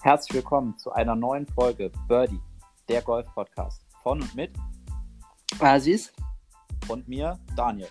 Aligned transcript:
Herzlich 0.00 0.36
willkommen 0.36 0.78
zu 0.78 0.92
einer 0.92 1.16
neuen 1.16 1.44
Folge 1.44 1.90
Birdie, 2.06 2.40
der 2.88 3.02
Golf-Podcast. 3.02 3.82
Von 4.04 4.22
und 4.22 4.32
mit 4.36 4.52
Aziz 5.58 6.12
und 6.86 7.08
mir, 7.08 7.36
Daniel. 7.56 7.88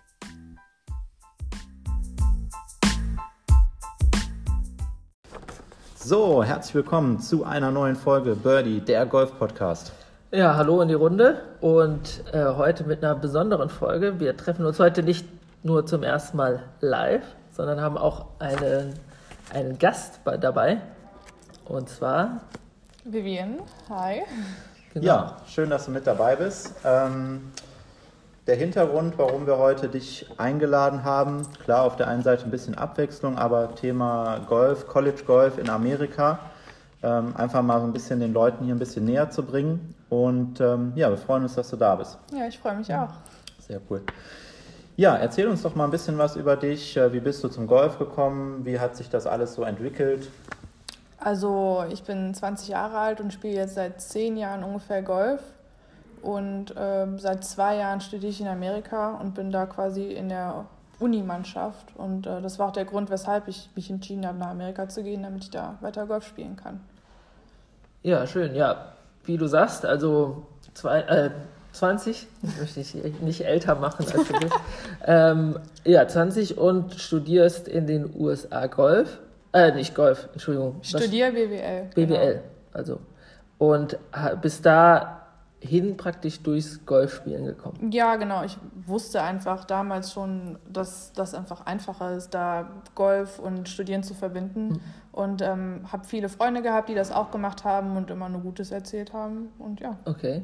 So, 5.96 6.46
herzlich 6.46 6.76
willkommen 6.76 7.20
zu 7.20 7.44
einer 7.44 7.72
neuen 7.72 7.98
Folge 7.98 8.38
Birdie, 8.38 8.80
der 8.80 9.06
Golf-Podcast. 9.06 9.92
Ja, 10.32 10.56
hallo 10.56 10.82
in 10.82 10.88
die 10.88 10.94
Runde 10.94 11.44
und 11.60 12.24
äh, 12.32 12.46
heute 12.46 12.86
mit 12.86 13.04
einer 13.04 13.16
besonderen 13.16 13.68
Folge. 13.68 14.22
Wir 14.22 14.38
treffen 14.38 14.66
uns 14.66 14.80
heute 14.80 15.04
nicht 15.04 15.28
nur 15.62 15.86
zum 15.86 16.04
ersten 16.04 16.38
Mal 16.38 16.64
live, 16.80 17.26
sondern 17.52 17.82
haben 17.82 17.98
auch 17.98 18.28
einen, 18.40 18.94
einen 19.54 19.78
Gast 19.78 20.24
bei, 20.24 20.38
dabei. 20.38 20.82
Und 21.68 21.90
zwar 21.90 22.42
Vivian, 23.04 23.58
hi. 23.90 24.22
Genau. 24.94 25.06
Ja, 25.06 25.38
schön, 25.48 25.70
dass 25.70 25.86
du 25.86 25.92
mit 25.92 26.08
dabei 26.08 26.38
bist. 26.38 26.74
Ähm, 26.86 27.52
der 28.48 28.56
Hintergrund, 28.56 29.18
warum 29.18 29.46
wir 29.46 29.58
heute 29.58 29.90
dich 29.90 30.26
eingeladen 30.38 31.04
haben, 31.04 31.46
klar, 31.66 31.84
auf 31.84 31.98
der 31.98 32.08
einen 32.08 32.24
Seite 32.24 32.46
ein 32.46 32.52
bisschen 32.52 32.76
Abwechslung, 32.76 33.38
aber 33.38 33.76
Thema 33.76 34.40
Golf, 34.48 34.88
College 34.88 35.24
Golf 35.28 35.58
in 35.58 35.70
Amerika, 35.70 36.40
ähm, 37.04 37.36
einfach 37.36 37.62
mal 37.62 37.82
so 37.82 37.86
ein 37.86 37.92
bisschen 37.92 38.22
den 38.22 38.32
Leuten 38.32 38.64
hier 38.64 38.74
ein 38.74 38.80
bisschen 38.80 39.04
näher 39.04 39.30
zu 39.30 39.44
bringen. 39.44 39.94
Und 40.10 40.62
ähm, 40.62 40.94
ja, 40.96 41.10
wir 41.10 41.18
freuen 41.18 41.44
uns, 41.44 41.56
dass 41.56 41.70
du 41.70 41.76
da 41.76 41.96
bist. 41.96 42.18
Ja, 42.32 42.48
ich 42.48 42.58
freue 42.58 42.78
mich 42.78 42.94
auch. 42.94 43.10
Sehr 43.60 43.82
cool. 43.90 44.04
Ja, 44.96 45.18
erzähl 45.18 45.48
uns 45.48 45.64
doch 45.64 45.76
mal 45.76 45.84
ein 45.84 45.92
bisschen 45.92 46.18
was 46.18 46.38
über 46.38 46.56
dich. 46.56 46.96
Äh, 46.96 47.12
wie 47.12 47.20
bist 47.20 47.44
du 47.44 47.50
zum 47.50 47.68
Golf 47.68 48.00
gekommen? 48.00 48.66
Wie 48.66 48.80
hat 48.80 48.96
sich 48.96 49.10
das 49.10 49.28
alles 49.28 49.54
so 49.54 49.64
entwickelt? 49.64 50.30
Also 51.20 51.84
ich 51.92 52.04
bin 52.04 52.34
20 52.34 52.70
Jahre 52.70 52.98
alt 52.98 53.22
und 53.22 53.34
spiele 53.34 53.56
jetzt 53.56 53.76
seit 53.76 54.02
zehn 54.02 54.38
Jahren 54.38 54.64
ungefähr 54.64 55.02
Golf. 55.02 55.42
Und 56.22 56.76
äh, 56.76 57.08
seit 57.18 57.44
zwei 57.44 57.78
Jahren 57.78 58.02
studiere 58.02 58.32
ich 58.32 58.42
in 58.42 58.48
Amerika 58.48 59.16
und 59.16 59.34
bin 59.34 59.52
da 59.52 59.66
quasi 59.66 60.12
in 60.12 60.30
der 60.30 60.66
Unimannschaft. 61.00 61.96
Und 61.96 62.26
äh, 62.28 62.42
das 62.42 62.60
war 62.60 62.70
auch 62.70 62.74
der 62.74 62.86
Grund, 62.86 63.10
weshalb 63.10 63.48
ich 63.48 63.70
mich 63.76 63.90
entschieden 63.90 64.26
habe, 64.26 64.38
nach 64.38 64.50
Amerika 64.50 64.90
zu 64.90 65.04
gehen, 65.04 65.24
damit 65.24 65.46
ich 65.46 65.52
da 65.52 65.78
weiter 65.82 66.06
Golf 66.06 66.26
spielen 66.26 66.56
kann. 66.56 66.82
Ja, 68.04 68.26
schön. 68.26 68.56
Ja, 68.56 68.94
wie 69.26 69.38
du 69.38 69.48
sagst, 69.48 69.86
also 69.86 70.46
zwei, 70.74 71.02
äh, 71.02 71.32
20, 71.74 72.28
ich 72.42 72.58
möchte 72.58 72.80
dich 72.80 73.22
nicht 73.22 73.46
älter 73.46 73.76
machen 73.76 74.06
als 74.06 74.28
du 74.28 74.40
bist. 74.40 74.56
ähm, 75.06 75.60
ja, 75.84 76.08
20 76.08 76.58
und 76.58 76.96
studierst 76.96 77.68
in 77.68 77.86
den 77.86 78.14
USA 78.18 78.68
Golf. 78.68 79.20
Äh, 79.54 79.72
nicht 79.74 79.96
Golf, 79.96 80.30
Entschuldigung. 80.34 80.78
Ich 80.82 80.90
studiere 80.90 81.32
BWL. 81.32 81.90
BWL, 81.96 82.06
genau. 82.06 82.42
also. 82.74 83.00
Und 83.58 83.98
bis 84.42 84.62
dahin 84.62 85.98
praktisch 85.98 86.42
durchs 86.44 86.86
Golfspielen 86.86 87.46
gekommen. 87.46 87.92
Ja, 87.92 88.16
genau. 88.18 88.44
Ich 88.44 88.58
wusste 88.86 89.22
einfach 89.22 89.66
damals 89.66 90.14
schon, 90.14 90.60
dass 90.72 91.12
das 91.14 91.34
einfach 91.34 91.66
einfacher 91.66 92.16
ist, 92.16 92.34
da 92.34 92.70
Golf 92.94 93.40
und 93.40 93.68
Studieren 93.68 94.04
zu 94.04 94.14
verbinden. 94.14 94.70
Mhm. 94.70 94.80
Und 95.12 95.42
ähm, 95.42 95.82
habe 95.92 96.06
viele 96.06 96.30
Freunde 96.30 96.62
gehabt, 96.62 96.90
die 96.90 96.96
das 96.96 97.12
auch 97.12 97.32
gemacht 97.32 97.64
haben 97.64 97.98
und 97.98 98.12
immer 98.12 98.30
nur 98.30 98.42
Gutes 98.42 98.72
erzählt 98.72 99.14
haben. 99.14 99.50
Und 99.58 99.80
ja. 99.80 99.98
Okay. 100.06 100.44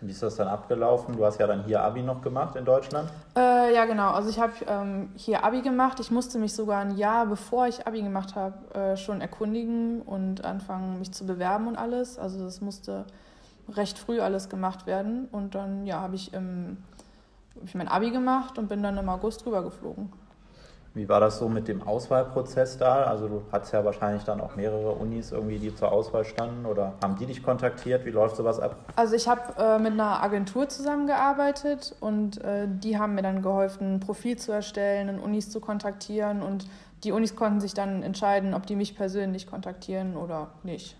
Wie 0.00 0.12
ist 0.12 0.22
das 0.22 0.36
dann 0.36 0.46
abgelaufen? 0.46 1.16
Du 1.16 1.24
hast 1.24 1.38
ja 1.40 1.46
dann 1.46 1.64
hier 1.64 1.82
Abi 1.82 2.02
noch 2.02 2.22
gemacht 2.22 2.54
in 2.54 2.64
Deutschland. 2.64 3.10
Äh, 3.36 3.74
ja, 3.74 3.84
genau. 3.84 4.12
Also 4.12 4.30
ich 4.30 4.38
habe 4.38 4.52
ähm, 4.68 5.10
hier 5.16 5.44
Abi 5.44 5.60
gemacht. 5.60 5.98
Ich 5.98 6.12
musste 6.12 6.38
mich 6.38 6.54
sogar 6.54 6.80
ein 6.80 6.96
Jahr, 6.96 7.26
bevor 7.26 7.66
ich 7.66 7.86
Abi 7.86 8.02
gemacht 8.02 8.36
habe, 8.36 8.74
äh, 8.74 8.96
schon 8.96 9.20
erkundigen 9.20 10.02
und 10.02 10.44
anfangen, 10.44 11.00
mich 11.00 11.12
zu 11.12 11.26
bewerben 11.26 11.66
und 11.66 11.76
alles. 11.76 12.16
Also 12.18 12.44
das 12.44 12.60
musste 12.60 13.06
recht 13.70 13.98
früh 13.98 14.20
alles 14.20 14.48
gemacht 14.48 14.86
werden. 14.86 15.28
Und 15.32 15.56
dann 15.56 15.84
ja, 15.84 16.00
habe 16.00 16.14
ich, 16.14 16.32
hab 16.32 17.64
ich 17.64 17.74
mein 17.74 17.88
Abi 17.88 18.10
gemacht 18.10 18.56
und 18.56 18.68
bin 18.68 18.82
dann 18.82 18.96
im 18.96 19.08
August 19.08 19.44
rübergeflogen. 19.46 20.12
Wie 20.94 21.08
war 21.08 21.20
das 21.20 21.38
so 21.38 21.48
mit 21.48 21.68
dem 21.68 21.82
Auswahlprozess 21.82 22.78
da? 22.78 23.04
Also 23.04 23.28
du 23.28 23.42
hattest 23.52 23.72
ja 23.72 23.84
wahrscheinlich 23.84 24.24
dann 24.24 24.40
auch 24.40 24.56
mehrere 24.56 24.92
Unis 24.92 25.32
irgendwie, 25.32 25.58
die 25.58 25.74
zur 25.74 25.92
Auswahl 25.92 26.24
standen 26.24 26.66
oder 26.66 26.94
haben 27.02 27.16
die 27.16 27.26
dich 27.26 27.42
kontaktiert? 27.42 28.04
Wie 28.04 28.10
läuft 28.10 28.36
sowas 28.36 28.58
ab? 28.58 28.76
Also 28.96 29.14
ich 29.14 29.28
habe 29.28 29.42
äh, 29.58 29.78
mit 29.78 29.92
einer 29.92 30.22
Agentur 30.22 30.68
zusammengearbeitet 30.68 31.94
und 32.00 32.42
äh, 32.42 32.66
die 32.68 32.98
haben 32.98 33.14
mir 33.14 33.22
dann 33.22 33.42
geholfen, 33.42 33.96
ein 33.96 34.00
Profil 34.00 34.36
zu 34.36 34.50
erstellen, 34.50 35.20
Unis 35.20 35.50
zu 35.50 35.60
kontaktieren 35.60 36.42
und 36.42 36.66
die 37.04 37.12
Unis 37.12 37.36
konnten 37.36 37.60
sich 37.60 37.74
dann 37.74 38.02
entscheiden, 38.02 38.54
ob 38.54 38.66
die 38.66 38.74
mich 38.74 38.96
persönlich 38.96 39.46
kontaktieren 39.46 40.16
oder 40.16 40.48
nicht. 40.64 40.96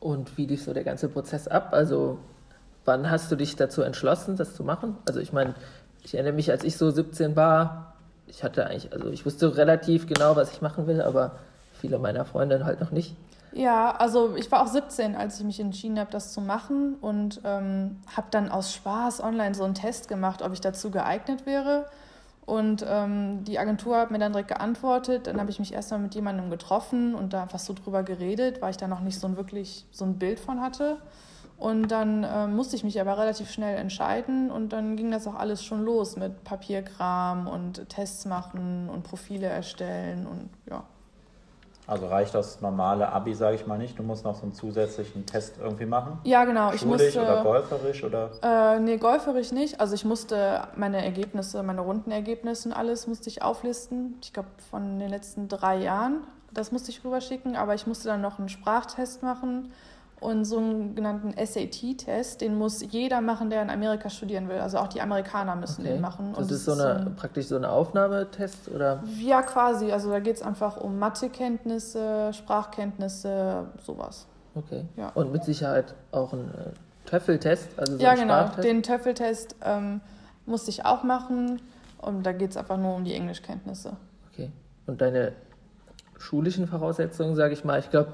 Und 0.00 0.38
wie 0.38 0.46
lief 0.46 0.62
so 0.62 0.72
der 0.72 0.84
ganze 0.84 1.08
Prozess 1.08 1.48
ab? 1.48 1.70
Also 1.72 2.18
wann 2.84 3.10
hast 3.10 3.30
du 3.30 3.36
dich 3.36 3.56
dazu 3.56 3.82
entschlossen, 3.82 4.36
das 4.36 4.54
zu 4.54 4.64
machen? 4.64 4.96
Also 5.06 5.20
ich 5.20 5.32
meine, 5.32 5.54
ich 6.02 6.14
erinnere 6.14 6.32
mich, 6.32 6.50
als 6.50 6.64
ich 6.64 6.76
so 6.76 6.90
17 6.90 7.36
war, 7.36 7.87
ich 8.28 8.44
hatte 8.44 8.66
eigentlich, 8.66 8.92
also 8.92 9.08
ich 9.10 9.24
wusste 9.26 9.56
relativ 9.56 10.06
genau, 10.06 10.36
was 10.36 10.52
ich 10.52 10.62
machen 10.62 10.86
will, 10.86 11.00
aber 11.02 11.32
viele 11.80 11.98
meiner 11.98 12.24
Freundinnen 12.24 12.64
halt 12.64 12.80
noch 12.80 12.90
nicht. 12.90 13.16
Ja, 13.52 13.92
also 13.92 14.36
ich 14.36 14.50
war 14.52 14.62
auch 14.62 14.66
17, 14.66 15.16
als 15.16 15.38
ich 15.38 15.44
mich 15.44 15.58
entschieden 15.58 15.98
habe, 15.98 16.10
das 16.10 16.32
zu 16.32 16.40
machen 16.40 16.96
und 17.00 17.40
ähm, 17.44 17.96
habe 18.14 18.28
dann 18.30 18.50
aus 18.50 18.74
Spaß 18.74 19.22
online 19.22 19.54
so 19.54 19.64
einen 19.64 19.74
Test 19.74 20.08
gemacht, 20.08 20.42
ob 20.42 20.52
ich 20.52 20.60
dazu 20.60 20.90
geeignet 20.90 21.46
wäre. 21.46 21.86
Und 22.44 22.84
ähm, 22.88 23.44
die 23.44 23.58
Agentur 23.58 23.98
hat 23.98 24.10
mir 24.10 24.18
dann 24.18 24.32
direkt 24.32 24.48
geantwortet. 24.48 25.26
Dann 25.26 25.38
habe 25.38 25.50
ich 25.50 25.58
mich 25.58 25.74
erstmal 25.74 26.00
mit 26.00 26.14
jemandem 26.14 26.48
getroffen 26.48 27.14
und 27.14 27.34
da 27.34 27.42
einfach 27.42 27.58
so 27.58 27.74
drüber 27.74 28.02
geredet, 28.02 28.62
weil 28.62 28.70
ich 28.70 28.78
da 28.78 28.88
noch 28.88 29.00
nicht 29.00 29.20
so 29.20 29.26
ein 29.26 29.36
wirklich 29.36 29.84
so 29.90 30.06
ein 30.06 30.18
Bild 30.18 30.40
von 30.40 30.62
hatte. 30.62 30.96
Und 31.58 31.88
dann 31.88 32.22
äh, 32.22 32.46
musste 32.46 32.76
ich 32.76 32.84
mich 32.84 33.00
aber 33.00 33.18
relativ 33.18 33.50
schnell 33.50 33.76
entscheiden 33.78 34.48
und 34.48 34.72
dann 34.72 34.96
ging 34.96 35.10
das 35.10 35.26
auch 35.26 35.34
alles 35.34 35.64
schon 35.64 35.84
los 35.84 36.16
mit 36.16 36.44
Papierkram 36.44 37.48
und 37.48 37.88
Tests 37.88 38.26
machen 38.26 38.88
und 38.88 39.02
Profile 39.02 39.48
erstellen 39.48 40.28
und 40.28 40.50
ja. 40.70 40.84
Also 41.88 42.06
reicht 42.06 42.34
das 42.34 42.60
normale 42.60 43.10
Abi, 43.10 43.34
sage 43.34 43.56
ich 43.56 43.66
mal 43.66 43.78
nicht? 43.78 43.98
Du 43.98 44.02
musst 44.04 44.22
noch 44.22 44.36
so 44.36 44.42
einen 44.42 44.52
zusätzlichen 44.52 45.26
Test 45.26 45.54
irgendwie 45.58 45.86
machen? 45.86 46.18
Ja, 46.22 46.44
genau. 46.44 46.70
Schulisch 46.72 46.82
ich 46.82 46.86
musste, 46.86 47.22
oder 47.22 47.42
golferisch? 47.42 48.04
Oder? 48.04 48.30
Äh, 48.42 48.78
nee, 48.78 48.98
golferisch 48.98 49.50
nicht. 49.52 49.80
Also 49.80 49.94
ich 49.94 50.04
musste 50.04 50.68
meine 50.76 51.02
Ergebnisse, 51.02 51.62
meine 51.62 51.80
Rundenergebnisse 51.80 52.68
und 52.68 52.74
alles 52.74 53.06
musste 53.06 53.30
ich 53.30 53.42
auflisten. 53.42 54.18
Ich 54.22 54.34
glaube 54.34 54.50
von 54.70 54.98
den 54.98 55.08
letzten 55.08 55.48
drei 55.48 55.78
Jahren. 55.78 56.18
Das 56.52 56.72
musste 56.72 56.90
ich 56.90 57.02
rüberschicken, 57.04 57.56
aber 57.56 57.74
ich 57.74 57.86
musste 57.86 58.08
dann 58.08 58.20
noch 58.20 58.38
einen 58.38 58.50
Sprachtest 58.50 59.22
machen 59.22 59.72
und 60.20 60.44
so 60.44 60.58
einen 60.58 60.94
genannten 60.94 61.32
SAT-Test, 61.32 62.40
den 62.40 62.56
muss 62.56 62.82
jeder 62.90 63.20
machen, 63.20 63.50
der 63.50 63.62
in 63.62 63.70
Amerika 63.70 64.10
studieren 64.10 64.48
will. 64.48 64.58
Also 64.58 64.78
auch 64.78 64.88
die 64.88 65.00
Amerikaner 65.00 65.54
müssen 65.54 65.82
okay. 65.82 65.92
den 65.92 66.00
machen. 66.00 66.34
Und 66.34 66.38
das 66.38 66.50
ist 66.50 66.64
so 66.64 66.72
eine, 66.72 67.04
so 67.04 67.10
praktisch 67.16 67.46
so 67.46 67.56
ein 67.56 67.64
Aufnahmetest? 67.64 68.68
Oder? 68.68 69.02
Ja, 69.18 69.42
quasi. 69.42 69.92
Also 69.92 70.10
da 70.10 70.20
geht 70.20 70.36
es 70.36 70.42
einfach 70.42 70.76
um 70.76 70.98
Mathekenntnisse, 70.98 72.32
Sprachkenntnisse, 72.32 73.66
sowas. 73.82 74.26
Okay. 74.54 74.84
Ja. 74.96 75.10
Und 75.10 75.32
mit 75.32 75.44
Sicherheit 75.44 75.94
auch 76.10 76.32
ein 76.32 76.50
äh, 76.50 77.08
Töffeltest? 77.08 77.68
Also 77.76 77.96
so 77.96 78.02
ja, 78.02 78.14
genau. 78.14 78.48
Den 78.62 78.82
Töffeltest 78.82 79.54
ähm, 79.64 80.00
musste 80.46 80.70
ich 80.70 80.84
auch 80.84 81.04
machen. 81.04 81.60
Und 81.98 82.24
da 82.24 82.32
geht 82.32 82.50
es 82.50 82.56
einfach 82.56 82.76
nur 82.76 82.94
um 82.94 83.04
die 83.04 83.14
Englischkenntnisse. 83.14 83.96
Okay. 84.32 84.50
Und 84.86 85.00
deine 85.00 85.32
schulischen 86.18 86.66
Voraussetzungen, 86.66 87.36
sage 87.36 87.52
ich 87.52 87.64
mal, 87.64 87.78
ich 87.78 87.90
glaube, 87.90 88.12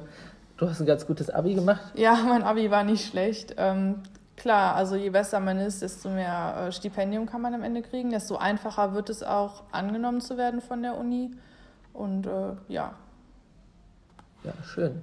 Du 0.56 0.68
hast 0.68 0.80
ein 0.80 0.86
ganz 0.86 1.06
gutes 1.06 1.30
Abi 1.30 1.54
gemacht? 1.54 1.92
Ja, 1.94 2.14
mein 2.28 2.42
Abi 2.42 2.70
war 2.70 2.84
nicht 2.84 3.06
schlecht. 3.06 3.54
Ähm, 3.56 4.02
klar, 4.36 4.76
also 4.76 4.94
je 4.94 5.10
besser 5.10 5.40
man 5.40 5.58
ist, 5.58 5.82
desto 5.82 6.08
mehr 6.08 6.66
äh, 6.68 6.72
Stipendium 6.72 7.26
kann 7.26 7.40
man 7.40 7.54
am 7.54 7.62
Ende 7.62 7.82
kriegen, 7.82 8.10
desto 8.10 8.36
einfacher 8.36 8.94
wird 8.94 9.10
es 9.10 9.22
auch 9.22 9.64
angenommen 9.72 10.20
zu 10.20 10.36
werden 10.36 10.60
von 10.60 10.82
der 10.82 10.96
Uni. 10.96 11.32
Und 11.92 12.26
äh, 12.26 12.54
ja. 12.68 12.94
Ja, 14.44 14.52
schön. 14.62 15.02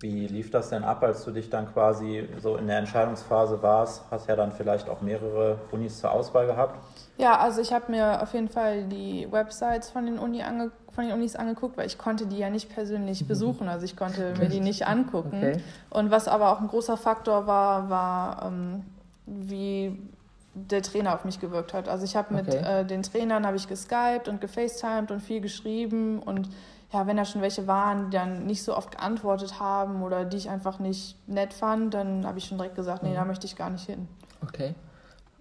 Wie 0.00 0.26
lief 0.26 0.50
das 0.50 0.70
denn 0.70 0.82
ab, 0.82 1.02
als 1.02 1.24
du 1.24 1.30
dich 1.30 1.50
dann 1.50 1.70
quasi 1.72 2.26
so 2.40 2.56
in 2.56 2.66
der 2.66 2.78
Entscheidungsphase 2.78 3.62
warst? 3.62 4.02
Hast 4.10 4.28
ja 4.28 4.36
dann 4.36 4.50
vielleicht 4.50 4.88
auch 4.88 5.02
mehrere 5.02 5.58
Unis 5.72 5.98
zur 5.98 6.10
Auswahl 6.12 6.46
gehabt? 6.46 6.78
Ja, 7.18 7.38
also 7.38 7.60
ich 7.60 7.70
habe 7.70 7.92
mir 7.92 8.22
auf 8.22 8.32
jeden 8.32 8.48
Fall 8.48 8.84
die 8.84 9.30
Websites 9.30 9.90
von 9.90 10.06
den, 10.06 10.18
Uni 10.18 10.42
ange 10.42 10.70
von 10.92 11.04
den 11.04 11.12
Unis 11.12 11.36
angeguckt, 11.36 11.76
weil 11.76 11.86
ich 11.86 11.98
konnte 11.98 12.26
die 12.26 12.38
ja 12.38 12.48
nicht 12.48 12.72
persönlich 12.72 13.28
besuchen, 13.28 13.68
also 13.68 13.84
ich 13.84 13.94
konnte 13.94 14.34
mir 14.38 14.48
die 14.48 14.60
nicht 14.60 14.86
angucken. 14.86 15.36
Okay. 15.36 15.60
Und 15.90 16.10
was 16.10 16.28
aber 16.28 16.50
auch 16.50 16.60
ein 16.60 16.68
großer 16.68 16.96
Faktor 16.96 17.46
war, 17.46 17.90
war, 17.90 18.46
ähm, 18.46 18.84
wie 19.26 19.98
der 20.54 20.82
Trainer 20.82 21.14
auf 21.14 21.24
mich 21.24 21.40
gewirkt 21.40 21.74
hat. 21.74 21.88
Also 21.88 22.04
ich 22.04 22.16
habe 22.16 22.34
mit 22.34 22.48
okay. 22.48 22.80
äh, 22.80 22.84
den 22.84 23.02
Trainern 23.02 23.46
habe 23.46 23.56
ich 23.56 23.68
geskypt 23.68 24.28
und 24.28 24.40
gefacetimed 24.40 25.10
und 25.10 25.20
viel 25.20 25.40
geschrieben 25.40 26.20
und 26.20 26.48
ja, 26.92 27.06
wenn 27.06 27.16
da 27.16 27.24
schon 27.24 27.40
welche 27.42 27.66
waren, 27.66 28.10
die 28.10 28.16
dann 28.16 28.46
nicht 28.46 28.62
so 28.64 28.76
oft 28.76 28.90
geantwortet 28.92 29.60
haben 29.60 30.02
oder 30.02 30.24
die 30.24 30.36
ich 30.36 30.50
einfach 30.50 30.78
nicht 30.78 31.16
nett 31.28 31.52
fand, 31.52 31.94
dann 31.94 32.26
habe 32.26 32.38
ich 32.38 32.46
schon 32.46 32.58
direkt 32.58 32.74
gesagt, 32.76 33.02
nee, 33.02 33.10
mhm. 33.10 33.14
da 33.14 33.24
möchte 33.24 33.46
ich 33.46 33.56
gar 33.56 33.70
nicht 33.70 33.86
hin. 33.86 34.08
Okay. 34.42 34.74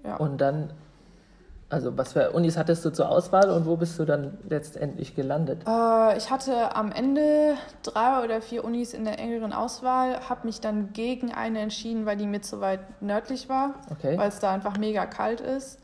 Ja. 0.03 0.17
Und 0.17 0.39
dann 0.39 0.71
Also 1.71 1.95
was 1.97 2.13
für 2.13 2.31
Unis 2.31 2.57
hattest 2.57 2.83
du 2.83 2.89
zur 2.91 3.09
Auswahl 3.09 3.49
und 3.51 3.65
wo 3.67 3.77
bist 3.77 3.99
du 3.99 4.05
dann 4.05 4.37
letztendlich 4.49 5.15
gelandet? 5.15 5.61
Äh, 5.67 6.17
ich 6.17 6.31
hatte 6.31 6.75
am 6.75 6.91
Ende 6.91 7.55
drei 7.83 8.23
oder 8.23 8.41
vier 8.41 8.63
Unis 8.63 8.93
in 8.95 9.05
der 9.05 9.19
engeren 9.19 9.53
Auswahl, 9.53 10.19
habe 10.29 10.47
mich 10.47 10.61
dann 10.61 10.93
gegen 10.93 11.31
eine 11.31 11.59
entschieden, 11.59 12.05
weil 12.07 12.17
die 12.17 12.25
mir 12.25 12.41
zu 12.41 12.59
weit 12.59 12.79
nördlich 13.01 13.49
war, 13.49 13.75
Okay. 13.91 14.17
weil 14.17 14.29
es 14.29 14.39
da 14.39 14.51
einfach 14.51 14.77
mega 14.77 15.05
kalt 15.05 15.41
ist. 15.41 15.79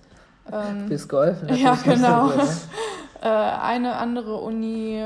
Ähm, 0.51 0.89
Bis 0.89 1.07
Golf? 1.07 1.37
Ja, 1.49 1.71
nicht 1.73 1.83
so 1.85 1.91
genau. 1.91 2.23
gut, 2.29 2.37
ne? 2.37 2.47
Äh, 3.21 3.27
eine 3.27 3.95
andere 3.95 4.35
Uni, 4.37 5.03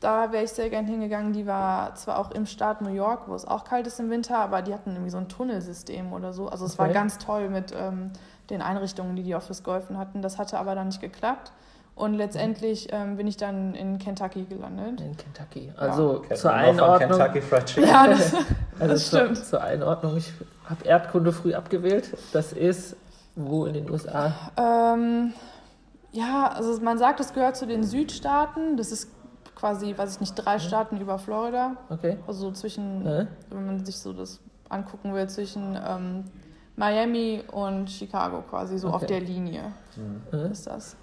da 0.00 0.32
wäre 0.32 0.44
ich 0.44 0.50
sehr 0.50 0.70
gern 0.70 0.86
hingegangen, 0.86 1.32
die 1.32 1.46
war 1.46 1.94
zwar 1.94 2.18
auch 2.18 2.30
im 2.30 2.46
Staat 2.46 2.80
New 2.80 2.92
York, 2.92 3.28
wo 3.28 3.34
es 3.34 3.46
auch 3.46 3.64
kalt 3.64 3.86
ist 3.86 4.00
im 4.00 4.08
Winter, 4.10 4.38
aber 4.38 4.62
die 4.62 4.72
hatten 4.72 4.90
irgendwie 4.92 5.10
so 5.10 5.18
ein 5.18 5.28
Tunnelsystem 5.28 6.12
oder 6.12 6.32
so. 6.32 6.48
Also 6.48 6.64
es 6.64 6.78
war 6.78 6.86
Okay. 6.86 6.94
ganz 6.94 7.18
toll 7.18 7.48
mit 7.50 7.74
ähm, 7.78 8.10
den 8.48 8.62
Einrichtungen, 8.62 9.14
die 9.16 9.22
die 9.22 9.34
auch 9.36 9.42
fürs 9.42 9.62
Golfen 9.62 9.98
hatten. 9.98 10.22
Das 10.22 10.38
hatte 10.38 10.58
aber 10.58 10.74
dann 10.74 10.86
nicht 10.88 11.00
geklappt. 11.00 11.52
Und 11.96 12.14
letztendlich 12.14 12.88
ähm, 12.92 13.16
bin 13.18 13.26
ich 13.26 13.36
dann 13.36 13.74
in 13.74 13.98
Kentucky 13.98 14.44
gelandet. 14.44 15.02
In 15.02 15.16
Kentucky. 15.18 15.70
Also 15.76 16.20
Kennt 16.26 16.40
zur 16.40 16.52
Einordnung. 16.54 17.10
Kentucky 17.18 17.42
Fried 17.42 17.66
Chicken. 17.66 17.88
Ja, 17.90 18.06
das, 18.06 18.32
Also 18.78 18.92
das 18.94 19.10
zur, 19.10 19.20
stimmt. 19.20 19.36
zur 19.44 19.62
Einordnung, 19.62 20.16
ich 20.16 20.32
habe 20.64 20.82
Erdkunde 20.86 21.30
früh 21.32 21.52
abgewählt. 21.52 22.16
Das 22.32 22.54
ist 22.54 22.96
wo 23.36 23.66
in 23.66 23.74
den 23.74 23.90
USA? 23.90 24.32
Ähm, 24.56 25.34
ja, 26.12 26.48
also 26.48 26.80
man 26.80 26.96
sagt, 26.96 27.20
es 27.20 27.34
gehört 27.34 27.56
zu 27.56 27.66
den 27.66 27.84
Südstaaten. 27.84 28.78
Das 28.78 28.92
ist 28.92 29.08
quasi, 29.60 29.96
weiß 29.96 30.14
ich 30.14 30.20
nicht, 30.20 30.34
drei 30.34 30.58
Staaten 30.58 30.96
über 30.98 31.18
Florida. 31.18 31.76
Okay. 31.90 32.16
Also 32.26 32.40
so 32.48 32.52
zwischen, 32.52 33.06
Äh? 33.06 33.26
wenn 33.50 33.66
man 33.66 33.84
sich 33.84 33.98
so 33.98 34.12
das 34.14 34.40
angucken 34.70 35.12
will, 35.14 35.28
zwischen 35.28 35.78
ähm, 35.86 36.24
Miami 36.76 37.42
und 37.52 37.90
Chicago 37.90 38.42
quasi, 38.48 38.78
so 38.78 38.88
auf 38.88 39.02
Okay. 39.02 39.06
der 39.08 39.20
Linie 39.20 39.64
Äh? 40.32 40.50
ist 40.50 40.66
das. 40.66 40.96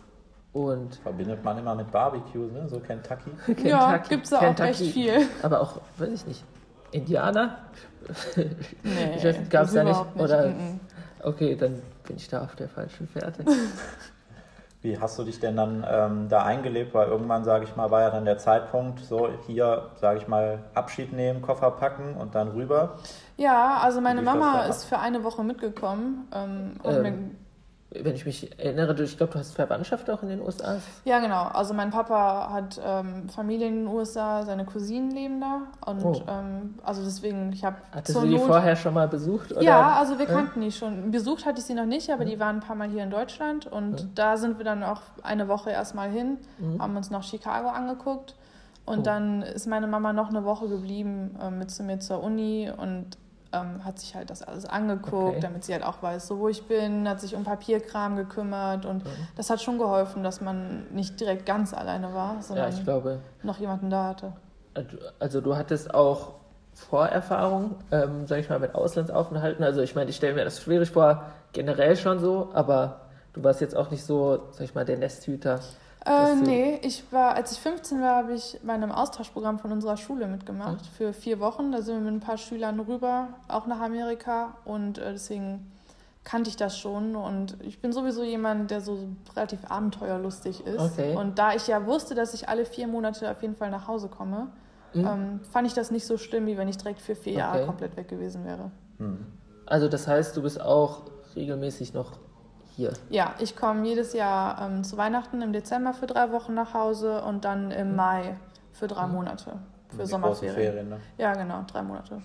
Und 0.54 0.95
Verbindet 0.95 1.44
man 1.44 1.57
immer 1.59 1.75
mit 1.75 1.92
Barbecues, 1.92 2.51
ne? 2.51 2.68
so 2.68 2.80
Kentucky. 2.80 3.30
Kentucky. 3.45 3.69
Ja, 3.69 3.98
gibt's 3.98 4.31
da 4.31 4.38
auch 4.38 4.42
Kentucky. 4.42 4.69
recht 4.69 4.94
viel. 4.94 5.27
Aber 5.44 5.62
auch, 5.62 5.80
weiß 5.98 6.09
ich 6.09 6.25
nicht, 6.25 6.44
Indianer? 6.92 7.57
Nee, 8.83 9.15
Ich 9.18 9.24
weiß, 9.24 9.36
gab's 9.50 9.74
da 9.74 9.83
nicht, 9.83 9.92
überhaupt 9.92 10.19
oder- 10.19 10.48
Mhm. 10.48 10.80
Okay, 11.24 11.56
dann 11.56 11.81
bin 12.07 12.15
ich 12.15 12.27
da 12.30 12.44
auf 12.44 12.56
der 12.56 12.69
falschen 12.69 13.07
Fährte. 13.07 13.44
Wie 14.81 15.00
hast 15.00 15.18
du 15.18 15.24
dich 15.24 15.39
denn 15.39 15.57
dann 15.57 15.85
ähm, 15.89 16.29
da 16.29 16.44
eingelebt? 16.44 16.94
Weil 16.94 17.07
irgendwann, 17.07 17.44
sage 17.44 17.65
ich 17.65 17.75
mal, 17.75 17.89
war 17.89 18.01
ja 18.01 18.09
dann 18.12 18.25
der 18.25 18.38
Zeitpunkt, 18.38 19.00
so 19.00 19.29
hier, 19.47 19.89
sage 19.95 20.19
ich 20.19 20.27
mal, 20.27 20.59
Abschied 20.75 21.13
nehmen, 21.13 21.41
Koffer 21.41 21.71
packen 21.71 22.15
und 22.15 22.35
dann 22.35 22.50
rüber. 22.50 22.97
Ja, 23.38 23.77
also 23.81 24.01
meine 24.01 24.21
Mama 24.21 24.65
ist 24.65 24.85
für 24.85 25.00
eine 25.00 25.24
Woche 25.24 25.44
mitgekommen. 25.44 26.27
Ähm, 26.33 26.74
hat 26.83 26.95
Ähm, 26.95 27.01
mir 27.01 27.46
Wenn 27.89 28.16
ich 28.16 28.25
mich 28.25 28.60
erinnere, 28.60 29.01
ich 29.01 29.16
glaube, 29.16 29.31
du 29.31 29.39
hast 29.39 29.56
Verwandtschaft 29.56 30.10
auch 30.10 30.22
in 30.22 30.28
den 30.28 30.42
USA. 30.42 30.75
Ja, 31.06 31.19
genau. 31.19 31.44
Also 31.45 31.74
mein 31.74 31.89
Papa 31.89 32.50
hat 32.51 32.80
ähm, 32.86 33.30
Familie 33.30 33.68
in 33.68 33.86
den 33.86 33.88
USA, 33.88 34.44
seine 34.44 34.66
Cousinen 34.66 35.10
leben 35.12 35.39
da. 35.39 35.62
Und 35.89 36.04
Oh. 36.04 36.22
ähm, 36.28 36.75
also 36.84 37.01
deswegen, 37.04 37.54
ich 37.54 37.63
habe 37.63 37.78
Hattest 37.94 38.22
du 38.22 38.28
die 38.28 38.38
vorher 38.39 38.75
schon 38.75 38.94
mal 38.94 39.07
besucht? 39.07 39.54
Oder? 39.54 39.62
Ja, 39.62 39.94
also 39.94 40.19
wir 40.19 40.25
kannten 40.25 40.60
die 40.60 40.72
schon. 40.74 41.12
Besucht 41.12 41.45
hatte 41.45 41.60
ich 41.60 41.66
sie 41.66 41.75
noch 41.75 41.86
nicht, 41.86 42.10
aber 42.12 42.25
die 42.25 42.38
waren 42.42 42.57
ein 42.57 42.62
paar 42.62 42.75
Mal 42.75 42.89
hier 42.89 43.04
in 43.04 43.10
Deutschland. 43.10 43.68
Und 43.68 44.07
da 44.16 44.36
sind 44.36 44.57
wir 44.57 44.66
dann 44.66 44.83
auch 44.83 45.01
eine 45.24 45.48
Woche 45.48 45.69
erstmal 45.69 46.10
hin, 46.10 46.38
haben 46.80 46.98
uns 46.98 47.10
noch 47.10 47.24
Chicago 47.24 47.69
angeguckt. 47.69 48.36
Und 48.86 49.00
Oh. 49.00 49.01
dann 49.01 49.42
ist 49.44 49.66
meine 49.66 49.88
Mama 49.88 50.12
noch 50.12 50.28
eine 50.30 50.44
Woche 50.44 50.68
geblieben 50.68 51.38
ähm, 51.42 51.60
mit 51.60 51.72
zu 51.72 51.83
mir 51.83 52.00
zur 52.00 52.22
Uni 52.22 52.69
und 52.75 53.18
ähm, 53.53 53.83
hat 53.85 53.99
sich 53.99 54.15
halt 54.15 54.29
das 54.29 54.44
alles 54.44 54.65
angeguckt, 54.65 55.13
Okay. 55.29 55.39
damit 55.41 55.63
sie 55.63 55.73
halt 55.73 55.83
auch 55.83 56.01
weiß, 56.01 56.27
so 56.27 56.39
wo 56.39 56.49
ich 56.49 56.67
bin, 56.67 57.07
hat 57.07 57.21
sich 57.21 57.35
um 57.35 57.44
Papierkram 57.44 58.15
gekümmert 58.15 58.85
und 58.85 59.03
das 59.35 59.49
hat 59.49 59.61
schon 59.61 59.77
geholfen, 59.77 60.23
dass 60.23 60.41
man 60.41 60.85
nicht 60.91 61.19
direkt 61.19 61.45
ganz 61.45 61.73
alleine 61.73 62.13
war, 62.13 62.35
Ja, 62.35 62.41
sondern 62.41 62.69
ich 62.69 62.83
glaube, 62.83 63.19
noch 63.44 63.57
jemanden 63.59 63.89
da 63.89 64.05
hatte. 64.05 64.33
also 65.19 65.41
du 65.41 65.55
hattest 65.55 65.94
auch 65.94 66.33
Vorerfahrung, 66.73 67.75
ähm, 67.91 68.27
sag 68.27 68.39
ich 68.39 68.49
mal, 68.49 68.59
mit 68.59 68.75
Auslandsaufenthalten. 68.75 69.63
Also 69.63 69.81
ich 69.81 69.95
meine, 69.95 70.09
ich 70.09 70.15
stelle 70.15 70.35
mir 70.35 70.44
das 70.45 70.61
schwierig 70.61 70.91
vor, 70.91 71.23
generell 71.53 71.95
schon 71.95 72.19
so, 72.19 72.49
aber 72.53 73.01
du 73.33 73.44
warst 73.44 73.61
jetzt 73.61 73.75
auch 73.75 73.89
nicht 73.91 74.05
so, 74.05 74.44
sag 74.51 74.61
ich 74.65 74.75
mal, 74.75 74.85
der 74.85 74.97
Nesthüter. 74.97 75.59
Äh, 76.07 76.36
nee, 76.36 76.80
ich 76.83 77.04
war, 77.12 77.36
als 77.36 77.51
ich 77.51 77.59
15 77.59 78.01
war, 78.01 78.15
habe 78.15 78.33
ich 78.33 78.59
bei 78.63 78.74
einem 78.74 78.92
Austauschprogramm 78.92 79.59
von 79.59 79.71
unserer 79.71 79.98
Schule 79.98 80.27
mitgemacht 80.27 80.86
für 80.98 81.12
vier 81.12 81.39
Wochen. 81.39 81.71
Da 81.71 81.81
sind 81.81 81.95
wir 81.95 82.12
mit 82.12 82.21
ein 82.21 82.25
paar 82.25 82.38
Schülern 82.38 82.80
rüber, 82.80 83.27
auch 83.48 83.68
nach 83.68 83.81
Amerika 83.81 84.56
und 84.63 84.98
äh, 85.00 85.12
deswegen 85.12 85.71
kannte 86.24 86.50
ich 86.50 86.57
das 86.57 86.77
schon 86.77 87.15
und 87.15 87.57
ich 87.62 87.80
bin 87.80 87.94
sowieso 87.94 88.21
jemand, 88.24 88.69
der 88.69 88.81
so 88.81 89.00
relativ 89.36 89.59
abenteuerlustig 89.69 90.65
ist. 90.65 90.80
Okay. 90.80 91.15
Und 91.15 91.39
da 91.39 91.54
ich 91.54 91.68
ja 91.68 91.86
wusste, 91.86 92.15
dass 92.15 92.33
ich 92.33 92.50
alle 92.50 92.65
vier 92.65 92.88
Monate 92.88 93.30
auf 93.31 93.42
jeden 93.42 93.56
Fall 93.56 93.69
nach 93.69 93.88
Hause 93.88 94.09
komme, 94.09 94.48
ähm, 94.94 95.42
fand 95.51 95.68
ich 95.68 95.74
das 95.74 95.92
nicht 95.92 96.06
so 96.06 96.18
schlimm, 96.18 96.45
wie 96.48 96.57
wenn 96.57 96.68
ich 96.68 96.77
direkt 96.77 97.01
für 97.01 97.15
vier 97.15 97.33
Jahre 97.33 97.57
Okay. 97.59 97.65
komplett 97.68 97.98
weg 97.98 98.07
gewesen 98.07 98.45
wäre. 98.45 98.71
Also 99.65 99.88
das 99.88 100.07
heißt, 100.07 100.36
du 100.36 100.42
bist 100.42 100.59
auch 100.59 101.04
regelmäßig 101.36 101.94
noch 101.94 102.13
hier. 102.77 102.94
Ja, 103.09 103.33
ich 103.39 103.56
komme 103.56 103.85
jedes 103.85 104.13
Jahr 104.13 104.62
ähm, 104.62 104.83
zu 104.83 104.97
Weihnachten 104.97 105.41
im 105.41 105.51
Dezember 105.51 105.94
für 105.94 106.07
drei 106.07 106.31
Wochen 106.31 106.53
nach 106.53 106.74
Hause 106.74 107.21
und 107.24 107.44
dann 107.44 107.71
im 107.71 107.95
Mai 107.95 108.38
für 108.71 108.88
drei 108.88 109.07
Monate. 109.07 109.53
Für 109.89 110.03
Die 110.03 110.06
Sommerferien. 110.06 110.56
Ferien, 110.56 110.89
ne? 110.89 110.97
Ja, 111.18 111.33
genau, 111.33 111.63
drei 111.68 111.81
Monate. 111.81 112.21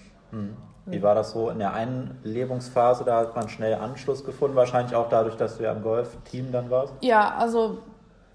Wie 0.87 1.03
war 1.03 1.15
das 1.15 1.33
so 1.33 1.51
in 1.51 1.59
der 1.59 1.75
Einlebungsphase? 1.75 3.05
Da 3.05 3.19
hat 3.19 3.37
man 3.37 3.49
schnell 3.49 3.75
Anschluss 3.75 4.25
gefunden, 4.25 4.57
wahrscheinlich 4.57 4.95
auch 4.95 5.09
dadurch, 5.09 5.37
dass 5.37 5.59
du 5.59 5.65
ja 5.65 5.73
im 5.73 5.83
Golf-Team 5.83 6.53
dann 6.53 6.71
warst. 6.71 6.95
Ja, 7.01 7.35
also 7.37 7.79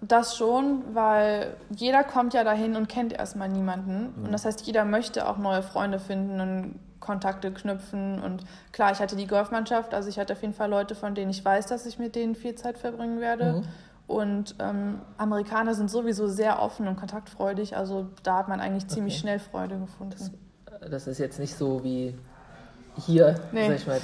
das 0.02 0.38
schon, 0.38 0.84
weil 0.94 1.56
jeder 1.70 2.04
kommt 2.04 2.34
ja 2.34 2.44
dahin 2.44 2.76
und 2.76 2.88
kennt 2.88 3.14
erstmal 3.14 3.50
niemanden. 3.50 4.14
Und 4.24 4.32
das 4.32 4.46
heißt, 4.46 4.62
jeder 4.62 4.86
möchte 4.86 5.28
auch 5.28 5.38
neue 5.38 5.64
Freunde 5.64 6.00
finden 6.00 6.40
und 6.40 6.80
Kontakte 7.08 7.52
knüpfen. 7.52 8.22
Und 8.22 8.44
klar, 8.72 8.92
ich 8.92 9.00
hatte 9.00 9.16
die 9.16 9.26
Golfmannschaft, 9.28 9.94
also 9.96 10.10
ich 10.10 10.20
hatte 10.20 10.34
auf 10.34 10.42
jeden 10.42 10.54
Fall 10.54 10.70
Leute, 10.70 10.94
von 10.94 11.16
denen 11.16 11.32
ich 11.32 11.44
weiß, 11.44 11.66
dass 11.68 11.86
ich 11.88 11.98
mit 11.98 12.16
denen 12.16 12.36
viel 12.36 12.54
Zeit 12.56 12.78
verbringen 12.78 13.20
werde. 13.22 13.64
Und 14.08 14.56
ähm, 14.60 15.00
Amerikaner 15.18 15.74
sind 15.74 15.90
sowieso 15.90 16.28
sehr 16.28 16.62
offen 16.62 16.88
und 16.88 16.96
kontaktfreudig, 16.98 17.76
also 17.76 18.08
da 18.24 18.38
hat 18.38 18.48
man 18.48 18.60
eigentlich 18.62 18.88
ziemlich 18.88 19.14
Okay. 19.16 19.22
schnell 19.22 19.40
Freude 19.40 19.80
gefunden. 19.80 20.40
Das 20.92 21.08
ist 21.08 21.18
jetzt 21.18 21.40
nicht 21.40 21.56
so 21.58 21.84
wie 21.84 22.16
hier, 23.06 23.36
Nee. 23.52 23.68
sag 23.68 23.76
ich 23.78 23.88
mal. 23.88 24.00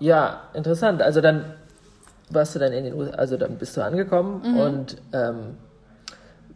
Ja, 0.00 0.40
interessant. 0.54 1.02
Also 1.02 1.20
dann 1.20 1.44
warst 2.30 2.54
du 2.54 2.58
dann 2.58 2.72
in 2.72 2.84
den 2.84 2.94
USA, 2.94 3.14
also 3.14 3.36
dann 3.36 3.58
bist 3.58 3.76
du 3.76 3.82
angekommen 3.84 4.42
Mhm. 4.44 4.56
und 4.56 4.96
ähm, 5.12 5.56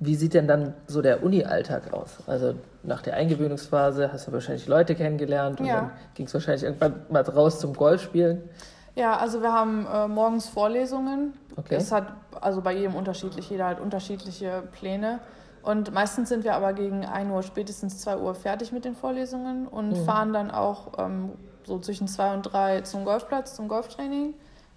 wie 0.04 0.16
sieht 0.16 0.34
denn 0.34 0.48
dann 0.48 0.74
so 0.88 1.00
der 1.00 1.22
Uni-Alltag 1.22 1.92
aus? 1.92 2.18
Also 2.26 2.54
nach 2.82 3.02
der 3.02 3.14
Eingewöhnungsphase 3.14 4.12
hast 4.12 4.26
du 4.26 4.32
wahrscheinlich 4.32 4.66
Leute 4.66 4.96
kennengelernt 4.96 5.60
und 5.60 5.66
Ja. 5.66 5.74
dann 5.76 5.90
ging 6.14 6.26
es 6.26 6.34
wahrscheinlich 6.34 6.64
irgendwann 6.64 6.94
mal 7.08 7.22
raus 7.22 7.60
zum 7.60 7.72
Golfspielen. 7.72 8.42
Ja, 8.96 9.16
also 9.16 9.40
wir 9.42 9.52
haben 9.52 9.86
äh, 9.86 10.08
morgens 10.08 10.48
Vorlesungen. 10.48 11.34
Okay. 11.56 11.76
Es 11.76 11.92
hat 11.92 12.08
also 12.40 12.60
bei 12.62 12.74
jedem 12.74 12.96
unterschiedlich, 12.96 13.48
jeder 13.48 13.66
hat 13.68 13.80
unterschiedliche 13.80 14.64
Pläne. 14.72 15.20
Und 15.62 15.94
meistens 15.94 16.28
sind 16.30 16.42
wir 16.42 16.54
aber 16.56 16.72
gegen 16.72 17.04
1 17.06 17.30
Uhr, 17.30 17.42
spätestens 17.44 18.00
2 18.00 18.16
Uhr 18.16 18.34
fertig 18.34 18.72
mit 18.72 18.84
den 18.84 18.96
Vorlesungen 18.96 19.68
und 19.68 19.96
fahren 19.98 20.32
dann 20.32 20.50
auch 20.50 20.98
ähm, 20.98 21.30
so 21.64 21.78
zwischen 21.78 22.08
2 22.08 22.34
und 22.34 22.42
3 22.42 22.80
zum 22.80 23.04
Golfplatz, 23.04 23.54
zum 23.54 23.68
Golftraining. 23.68 24.34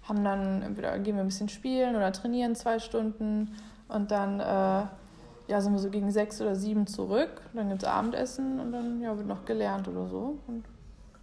Haben 0.08 0.22
dann 0.22 0.62
entweder 0.62 0.96
gehen 1.00 1.16
wir 1.16 1.24
ein 1.24 1.26
bisschen 1.26 1.48
spielen 1.48 1.96
oder 1.96 2.12
trainieren 2.12 2.54
zwei 2.54 2.78
Stunden 2.78 3.56
und 3.88 4.12
dann 4.12 4.38
äh, 4.38 4.86
ja, 5.48 5.60
sind 5.60 5.72
wir 5.72 5.78
so 5.78 5.90
gegen 5.90 6.10
6 6.10 6.40
oder 6.40 6.54
7 6.54 6.86
zurück. 6.86 7.42
Dann 7.54 7.68
gibt 7.68 7.82
es 7.82 7.88
Abendessen 7.88 8.60
und 8.60 8.72
dann 8.72 9.00
ja, 9.00 9.16
wird 9.16 9.26
noch 9.26 9.44
gelernt 9.44 9.88
oder 9.88 10.06
so. 10.06 10.38
Und 10.46 10.64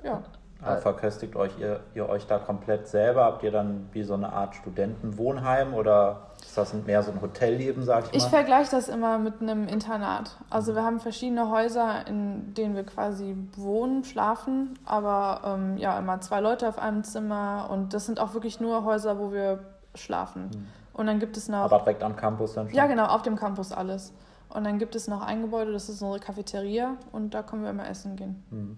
ja. 0.04 0.22
Aber 0.62 0.78
verköstigt 0.78 1.36
euch 1.36 1.52
ihr, 1.60 1.82
ihr 1.94 2.08
euch 2.08 2.26
da 2.26 2.40
komplett 2.40 2.88
selber? 2.88 3.26
Habt 3.26 3.44
ihr 3.44 3.52
dann 3.52 3.90
wie 3.92 4.04
so 4.04 4.14
eine 4.14 4.32
Art 4.32 4.56
Studentenwohnheim 4.56 5.74
oder 5.74 6.28
ist 6.42 6.58
das 6.58 6.74
mehr 6.74 7.04
so 7.04 7.12
ein 7.12 7.22
Hotelleben, 7.22 7.84
sag 7.84 8.06
ich 8.06 8.14
Ich 8.14 8.24
mal? 8.24 8.30
vergleiche 8.30 8.72
das 8.72 8.88
immer 8.88 9.18
mit 9.18 9.42
einem 9.42 9.68
Internat. 9.68 10.38
Also 10.50 10.74
wir 10.74 10.84
haben 10.84 11.02
verschiedene 11.02 11.50
Häuser, 11.50 12.08
in 12.08 12.54
denen 12.54 12.76
wir 12.76 12.86
quasi 12.86 13.36
wohnen, 13.58 14.06
schlafen, 14.06 14.80
aber 14.86 15.42
ähm, 15.46 15.78
ja, 15.78 16.00
immer 16.00 16.22
zwei 16.22 16.40
Leute 16.40 16.70
auf 16.70 16.80
einem 16.80 17.04
Zimmer 17.04 17.68
und 17.70 17.94
das 17.94 18.06
sind 18.06 18.22
auch 18.22 18.34
wirklich 18.34 18.62
nur 18.62 18.86
Häuser, 18.86 19.20
wo 19.20 19.34
wir 19.34 19.60
schlafen. 19.96 20.50
Und 20.94 21.08
dann 21.08 21.20
gibt 21.20 21.38
es 21.38 21.50
noch, 21.50 21.60
Aber 21.64 21.80
direkt 21.80 22.04
am 22.04 22.16
Campus 22.16 22.54
dann 22.54 22.68
schon? 22.68 22.78
ja 22.78 22.86
genau, 22.88 23.06
auf 23.08 23.22
dem 23.24 23.36
Campus 23.36 23.72
alles. 23.72 24.14
Und 24.50 24.64
dann 24.66 24.78
gibt 24.78 24.96
es 24.96 25.08
noch 25.08 25.22
ein 25.26 25.42
Gebäude, 25.42 25.72
das 25.74 25.90
ist 25.90 26.02
unsere 26.04 26.20
Cafeteria 26.20 26.96
und 27.12 27.34
da 27.34 27.42
können 27.42 27.64
wir 27.64 27.72
immer 27.72 27.90
essen 27.90 28.16
gehen. 28.16 28.78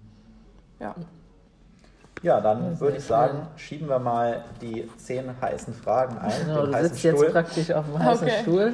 Ja. 0.80 0.94
Ja, 2.22 2.40
dann 2.40 2.80
würde 2.80 2.96
ich 2.96 3.02
schön. 3.02 3.08
sagen, 3.08 3.46
schieben 3.56 3.88
wir 3.90 3.98
mal 3.98 4.42
die 4.62 4.88
zehn 4.96 5.30
heißen 5.40 5.74
Fragen 5.74 6.16
ein. 6.16 6.32
Genau, 6.46 6.62
den 6.62 6.70
du 6.70 6.76
heißen 6.76 6.88
sitzt 6.88 7.02
jetzt 7.04 7.18
Stuhl. 7.18 7.30
praktisch 7.30 7.70
auf 7.72 7.84
dem 7.84 7.98
heißen 7.98 8.26
Okay. 8.26 8.40
Stuhl 8.42 8.72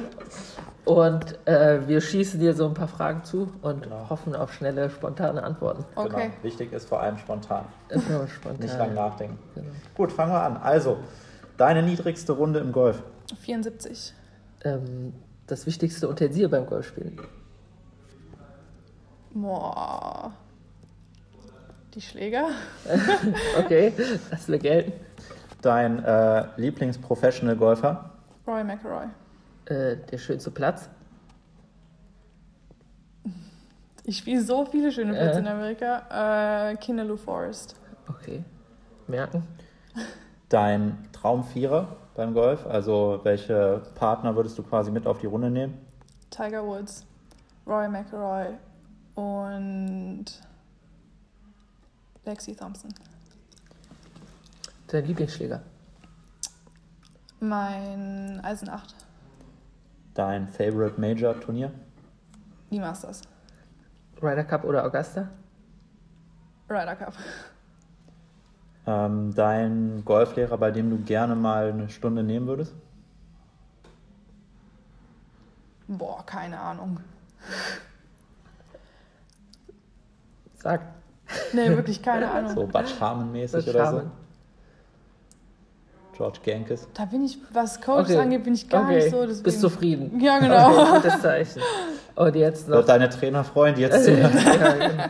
und 0.85 1.47
äh, 1.47 1.85
wir 1.85 1.99
schießen 1.99 2.39
dir 2.39 2.53
so 2.53 2.65
ein 2.67 2.73
paar 2.73 2.87
Fragen 2.87 3.25
zu 3.25 3.49
und 3.61 3.83
Genau. 3.83 4.09
hoffen 4.09 4.33
auf 4.33 4.53
schnelle, 4.53 4.89
spontane 4.89 5.43
Antworten. 5.43 5.83
Okay. 5.95 6.09
Genau. 6.09 6.33
Wichtig 6.41 6.71
ist 6.71 6.87
vor 6.87 7.01
allem 7.01 7.17
spontan, 7.17 7.65
Genau, 7.89 8.25
spontan. 8.27 8.61
nicht 8.61 8.77
lang 8.77 8.93
nachdenken. 8.93 9.37
Genau. 9.55 9.67
Gut, 9.95 10.13
fangen 10.13 10.31
wir 10.31 10.41
an. 10.41 10.55
Also, 10.57 10.95
deine 11.57 11.83
niedrigste 11.83 12.31
Runde 12.31 12.59
im 12.59 12.71
Golf. 12.71 13.03
74. 13.41 14.13
Ähm, 14.63 15.13
das 15.47 15.65
wichtigste 15.65 16.09
Utensil 16.09 16.47
beim 16.49 16.65
Golfspielen. 16.65 17.19
Boah. 19.33 20.31
Die 21.93 22.01
Schläger. 22.01 22.49
Okay, 23.57 23.93
lassen 24.31 24.51
wir 24.51 24.59
gelten. 24.59 24.93
Dein 25.61 26.03
äh, 26.03 26.45
Lieblings-Professional-Golfer? 26.57 28.09
Roy 28.47 28.63
McElroy. 28.63 29.05
Äh, 29.65 29.97
der 30.11 30.17
schönste 30.17 30.51
Platz. 30.51 30.89
Ich 34.05 34.17
spiele 34.17 34.41
so 34.41 34.65
viele 34.65 34.91
schöne 34.91 35.13
Plätze 35.13 35.37
Äh. 35.37 35.41
in 35.41 35.47
Amerika. 35.47 36.71
Äh, 36.71 36.75
Kinaloo 36.77 37.15
Forest. 37.15 37.75
Okay. 38.09 38.43
Merken. 39.07 39.43
Dein 40.49 41.09
Traumvierer 41.13 41.95
beim 42.15 42.33
Golf? 42.33 42.65
Also 42.65 43.19
welche 43.23 43.81
Partner 43.95 44.35
würdest 44.35 44.57
du 44.57 44.63
quasi 44.63 44.91
mit 44.91 45.07
auf 45.07 45.19
die 45.19 45.27
Runde 45.27 45.49
nehmen? 45.49 45.77
Tiger 46.29 46.65
Woods. 46.65 47.05
Roy 47.65 47.87
McElroy. 47.87 48.53
Und 49.15 50.25
Lexi 52.25 52.55
Thompson. 52.55 52.93
Dein 54.87 55.05
Lieblingsschläger. 55.05 55.61
Mein 57.39 58.39
Eisen 58.43 58.69
8. 58.69 58.95
Dein 60.13 60.47
Favorite 60.47 60.99
Major 60.99 61.39
Turnier? 61.39 61.71
Die 62.71 62.79
Masters. 62.79 63.21
Ryder 64.21 64.43
Cup 64.43 64.63
oder 64.63 64.85
Augusta? 64.85 65.27
Ryder 66.69 66.95
Cup. 66.95 67.13
Ähm, 68.85 69.33
dein 69.33 70.01
Golflehrer, 70.03 70.57
bei 70.57 70.71
dem 70.71 70.89
du 70.89 70.97
gerne 70.97 71.35
mal 71.35 71.69
eine 71.69 71.89
Stunde 71.89 72.21
nehmen 72.21 72.47
würdest? 72.47 72.73
Boah, 75.87 76.25
keine 76.25 76.59
Ahnung. 76.59 76.99
Sag. 80.61 80.81
Nee, 81.53 81.69
wirklich 81.69 82.01
keine 82.01 82.29
Ahnung. 82.31 82.53
So 82.53 82.67
Butch 82.67 82.99
Harmon-mäßig 82.99 83.65
Butch 83.65 83.75
oder 83.75 83.91
so? 83.91 84.01
George 86.15 86.39
Gankes? 86.45 86.87
Da 86.93 87.05
bin 87.05 87.25
ich, 87.25 87.37
was 87.51 87.81
Coach 87.81 88.09
Okay. 88.09 88.19
angeht, 88.19 88.43
bin 88.43 88.53
ich 88.53 88.69
gar 88.69 88.83
okay. 88.85 88.95
nicht 88.95 89.09
so. 89.09 89.21
Deswegen, 89.25 89.43
Bist 89.43 89.61
zufrieden. 89.61 90.19
Ja, 90.19 90.39
genau. 90.39 90.71
Okay, 90.81 90.91
gutes 91.01 91.21
Zeichen. 91.21 91.61
Und 92.15 92.35
jetzt 92.35 92.67
noch. 92.67 92.77
Wird 92.77 92.89
deine 92.89 93.09
Trainerfreund 93.09 93.77
jetzt 93.79 94.07
ja, 94.07 94.27
genau. 94.29 95.03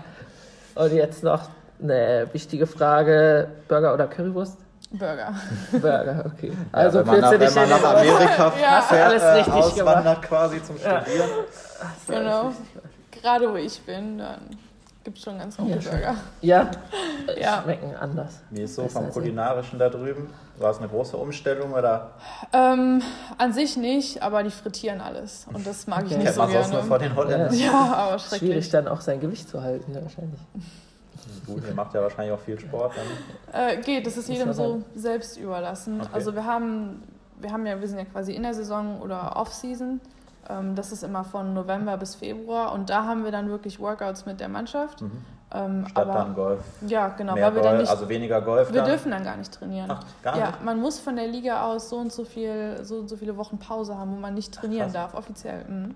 Und 0.75 0.93
jetzt 0.93 1.23
noch 1.23 1.49
eine 1.83 2.27
wichtige 2.31 2.65
Frage: 2.67 3.49
Burger 3.67 3.93
oder 3.93 4.07
Currywurst? 4.07 4.57
Burger. 4.91 5.33
Burger, 5.71 6.25
okay. 6.33 6.51
Also 6.71 6.99
ja, 6.99 7.07
wenn 7.11 7.21
man 7.21 7.39
wenn 7.39 7.53
man 7.53 7.63
in 7.63 7.69
nach 7.69 7.83
Amerika 7.95 8.53
Ja. 8.61 8.81
fährt, 8.81 9.09
Alles 9.09 9.23
äh, 9.23 9.31
richtig 9.33 9.53
auswandert 9.53 10.21
quasi 10.21 10.63
zum 10.63 10.77
Studieren. 10.77 11.29
Genau. 12.07 12.51
Gerade 13.11 13.51
wo 13.51 13.55
ich 13.55 13.81
bin, 13.81 14.19
dann 14.19 14.41
gibt 15.03 15.17
es 15.17 15.23
schon 15.23 15.39
ganz 15.39 15.57
gute 15.57 15.71
Ja. 15.79 15.91
Burger. 15.91 16.15
Ja, 16.41 16.71
Ja. 17.41 17.61
schmecken 17.63 17.95
anders. 17.99 18.41
Wie 18.51 18.61
ist 18.61 18.75
so 18.75 18.83
Besser 18.83 19.01
vom 19.01 19.11
Kulinarischen 19.11 19.79
da 19.79 19.89
drüben? 19.89 20.29
War 20.59 20.69
es 20.69 20.77
eine 20.77 20.87
große 20.89 21.17
Umstellung 21.17 21.73
oder 21.73 22.11
Ähm, 22.53 23.01
an 23.39 23.51
sich 23.51 23.75
nicht, 23.77 24.21
aber 24.21 24.43
die 24.43 24.51
frittieren 24.51 25.01
alles. 25.01 25.47
Und 25.51 25.65
das 25.65 25.87
mag 25.87 26.01
ich 26.01 26.11
Okay. 26.11 26.15
nicht 26.17 26.23
kennt 26.25 26.35
so 26.35 26.41
man 26.43 26.51
sonst 26.51 26.67
nur 26.69 26.77
gerne. 26.81 26.87
von 26.87 26.99
den 26.99 27.15
Holländern? 27.15 27.53
Ja, 27.55 27.93
aber 27.95 28.19
Schwierig 28.19 28.39
schrecklich. 28.41 28.69
dann 28.69 28.87
auch 28.87 29.01
sein 29.01 29.19
Gewicht 29.19 29.49
zu 29.49 29.61
halten, 29.63 29.95
wahrscheinlich. 29.95 30.39
Gut, 31.45 31.63
ihr 31.67 31.73
macht 31.73 31.93
ja 31.93 32.01
wahrscheinlich 32.01 32.33
auch 32.33 32.39
viel 32.39 32.59
Sport. 32.59 32.93
Dann. 33.53 33.61
Äh, 33.69 33.77
geht, 33.81 34.05
das 34.05 34.17
ist 34.17 34.29
jedem 34.29 34.49
aber- 34.49 34.53
so 34.53 34.83
selbst 34.95 35.37
überlassen. 35.37 36.01
Okay. 36.01 36.09
Also 36.13 36.33
wir 36.35 36.45
haben, 36.45 37.03
wir 37.39 37.51
haben 37.51 37.65
ja, 37.65 37.79
wir 37.79 37.87
sind 37.87 37.99
ja 37.99 38.05
quasi 38.05 38.33
in 38.33 38.43
der 38.43 38.53
Saison 38.53 39.01
oder 39.01 39.35
Off-Season. 39.37 39.99
Ähm, 40.49 40.75
das 40.75 40.91
ist 40.91 41.03
immer 41.03 41.23
von 41.23 41.53
November 41.53 41.95
bis 41.97 42.15
Februar 42.15 42.73
und 42.73 42.89
da 42.89 43.05
haben 43.05 43.23
wir 43.23 43.31
dann 43.31 43.49
wirklich 43.49 43.79
Workouts 43.79 44.25
mit 44.25 44.39
der 44.39 44.49
Mannschaft. 44.49 45.01
Mhm. 45.01 45.11
Ähm, 45.55 45.85
Statt 45.87 46.07
aber 46.07 46.13
dann 46.19 46.33
Golf. 46.35 46.59
ja, 46.87 47.09
genau, 47.09 47.35
Mehr 47.35 47.45
weil 47.45 47.55
wir 47.55 47.61
dann 47.61 47.71
Golf, 47.73 47.81
nicht, 47.81 47.91
also 47.91 48.09
weniger 48.09 48.41
Golf 48.41 48.69
wir 48.73 48.81
dann. 48.81 48.89
dürfen 48.89 49.11
dann 49.11 49.23
gar 49.23 49.37
nicht 49.37 49.53
trainieren. 49.53 49.91
Ach, 49.91 50.03
gar 50.23 50.35
ja, 50.37 50.47
nicht? 50.47 50.63
man 50.63 50.79
muss 50.81 50.99
von 50.99 51.15
der 51.15 51.27
Liga 51.27 51.63
aus 51.63 51.89
so 51.89 51.97
und 51.97 52.11
so 52.11 52.25
viel, 52.25 52.79
so 52.83 52.95
und 52.97 53.07
so 53.07 53.15
viele 53.17 53.37
Wochen 53.37 53.59
Pause 53.59 53.95
haben, 53.97 54.11
wo 54.15 54.19
man 54.19 54.33
nicht 54.33 54.51
trainieren 54.53 54.85
krass. 54.91 54.93
darf, 54.93 55.13
offiziell. 55.13 55.63
Mhm. 55.65 55.95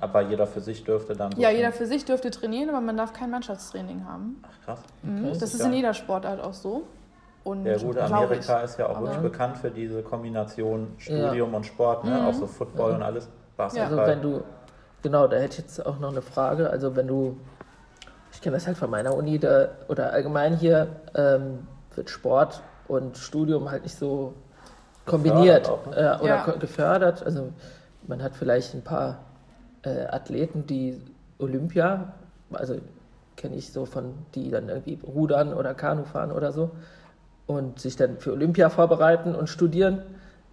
Aber 0.00 0.20
jeder 0.22 0.46
für 0.46 0.60
sich 0.60 0.84
dürfte 0.84 1.14
dann 1.14 1.32
so 1.32 1.40
Ja, 1.40 1.50
jeder 1.50 1.72
für 1.72 1.86
sich 1.86 2.04
dürfte 2.04 2.30
trainieren, 2.30 2.68
aber 2.70 2.80
man 2.80 2.96
darf 2.96 3.12
kein 3.12 3.30
Mannschaftstraining 3.30 4.04
haben. 4.06 4.42
Ach 4.42 4.64
krass. 4.64 4.80
Mhm. 5.02 5.26
Okay. 5.28 5.38
Das 5.40 5.54
ist 5.54 5.60
Ja. 5.60 5.66
in 5.66 5.72
jeder 5.74 5.94
Sportart 5.94 6.40
auch 6.40 6.52
so. 6.54 6.84
Und 7.44 7.64
Ja 7.64 7.76
gut, 7.78 7.96
Amerika 7.98 8.60
ist 8.60 8.78
ja 8.78 8.88
auch 8.88 9.00
wirklich 9.00 9.18
bekannt 9.20 9.56
für 9.58 9.70
diese 9.70 10.02
Kombination 10.02 10.94
Studium 10.98 11.54
und 11.54 11.64
Sport, 11.64 12.04
ne? 12.04 12.10
Mhm. 12.10 12.26
auch 12.26 12.34
so 12.34 12.46
Football 12.46 12.90
Ja. 12.90 12.96
und 12.96 13.02
alles. 13.02 13.28
Also 13.56 13.76
Basketball. 13.78 14.06
wenn 14.06 14.22
du, 14.22 14.42
genau, 15.02 15.26
da 15.26 15.36
hätte 15.38 15.52
ich 15.52 15.58
jetzt 15.58 15.84
auch 15.84 15.98
noch 15.98 16.10
eine 16.10 16.22
Frage. 16.22 16.68
Also 16.70 16.94
wenn 16.94 17.06
du, 17.08 17.38
ich 18.32 18.40
kenne 18.42 18.56
das 18.56 18.66
halt 18.66 18.76
von 18.76 18.90
meiner 18.90 19.14
Uni 19.14 19.38
da, 19.38 19.68
oder 19.88 20.12
allgemein 20.12 20.56
hier, 20.56 20.88
ähm, 21.14 21.66
wird 21.94 22.10
Sport 22.10 22.62
und 22.86 23.16
Studium 23.16 23.70
halt 23.70 23.82
nicht 23.82 23.98
so 23.98 24.34
kombiniert 25.06 25.68
auch, 25.68 25.86
äh, 25.88 25.90
oder 26.20 26.24
Ja. 26.24 26.44
gefördert. 26.58 27.24
Also 27.24 27.52
man 28.06 28.22
hat 28.22 28.36
vielleicht 28.36 28.74
ein 28.74 28.82
paar 28.84 29.18
äh, 29.82 30.06
Athleten, 30.06 30.66
die 30.66 31.00
Olympia, 31.38 32.12
also 32.52 32.76
kenne 33.36 33.56
ich 33.56 33.72
so 33.72 33.86
von, 33.86 34.14
die 34.34 34.50
dann 34.50 34.68
irgendwie 34.68 34.98
rudern 35.04 35.54
oder 35.54 35.74
Kanu 35.74 36.04
fahren 36.04 36.32
oder 36.32 36.52
so 36.52 36.70
und 37.46 37.80
sich 37.80 37.96
dann 37.96 38.18
für 38.18 38.32
Olympia 38.32 38.68
vorbereiten 38.68 39.34
und 39.34 39.48
studieren. 39.48 40.02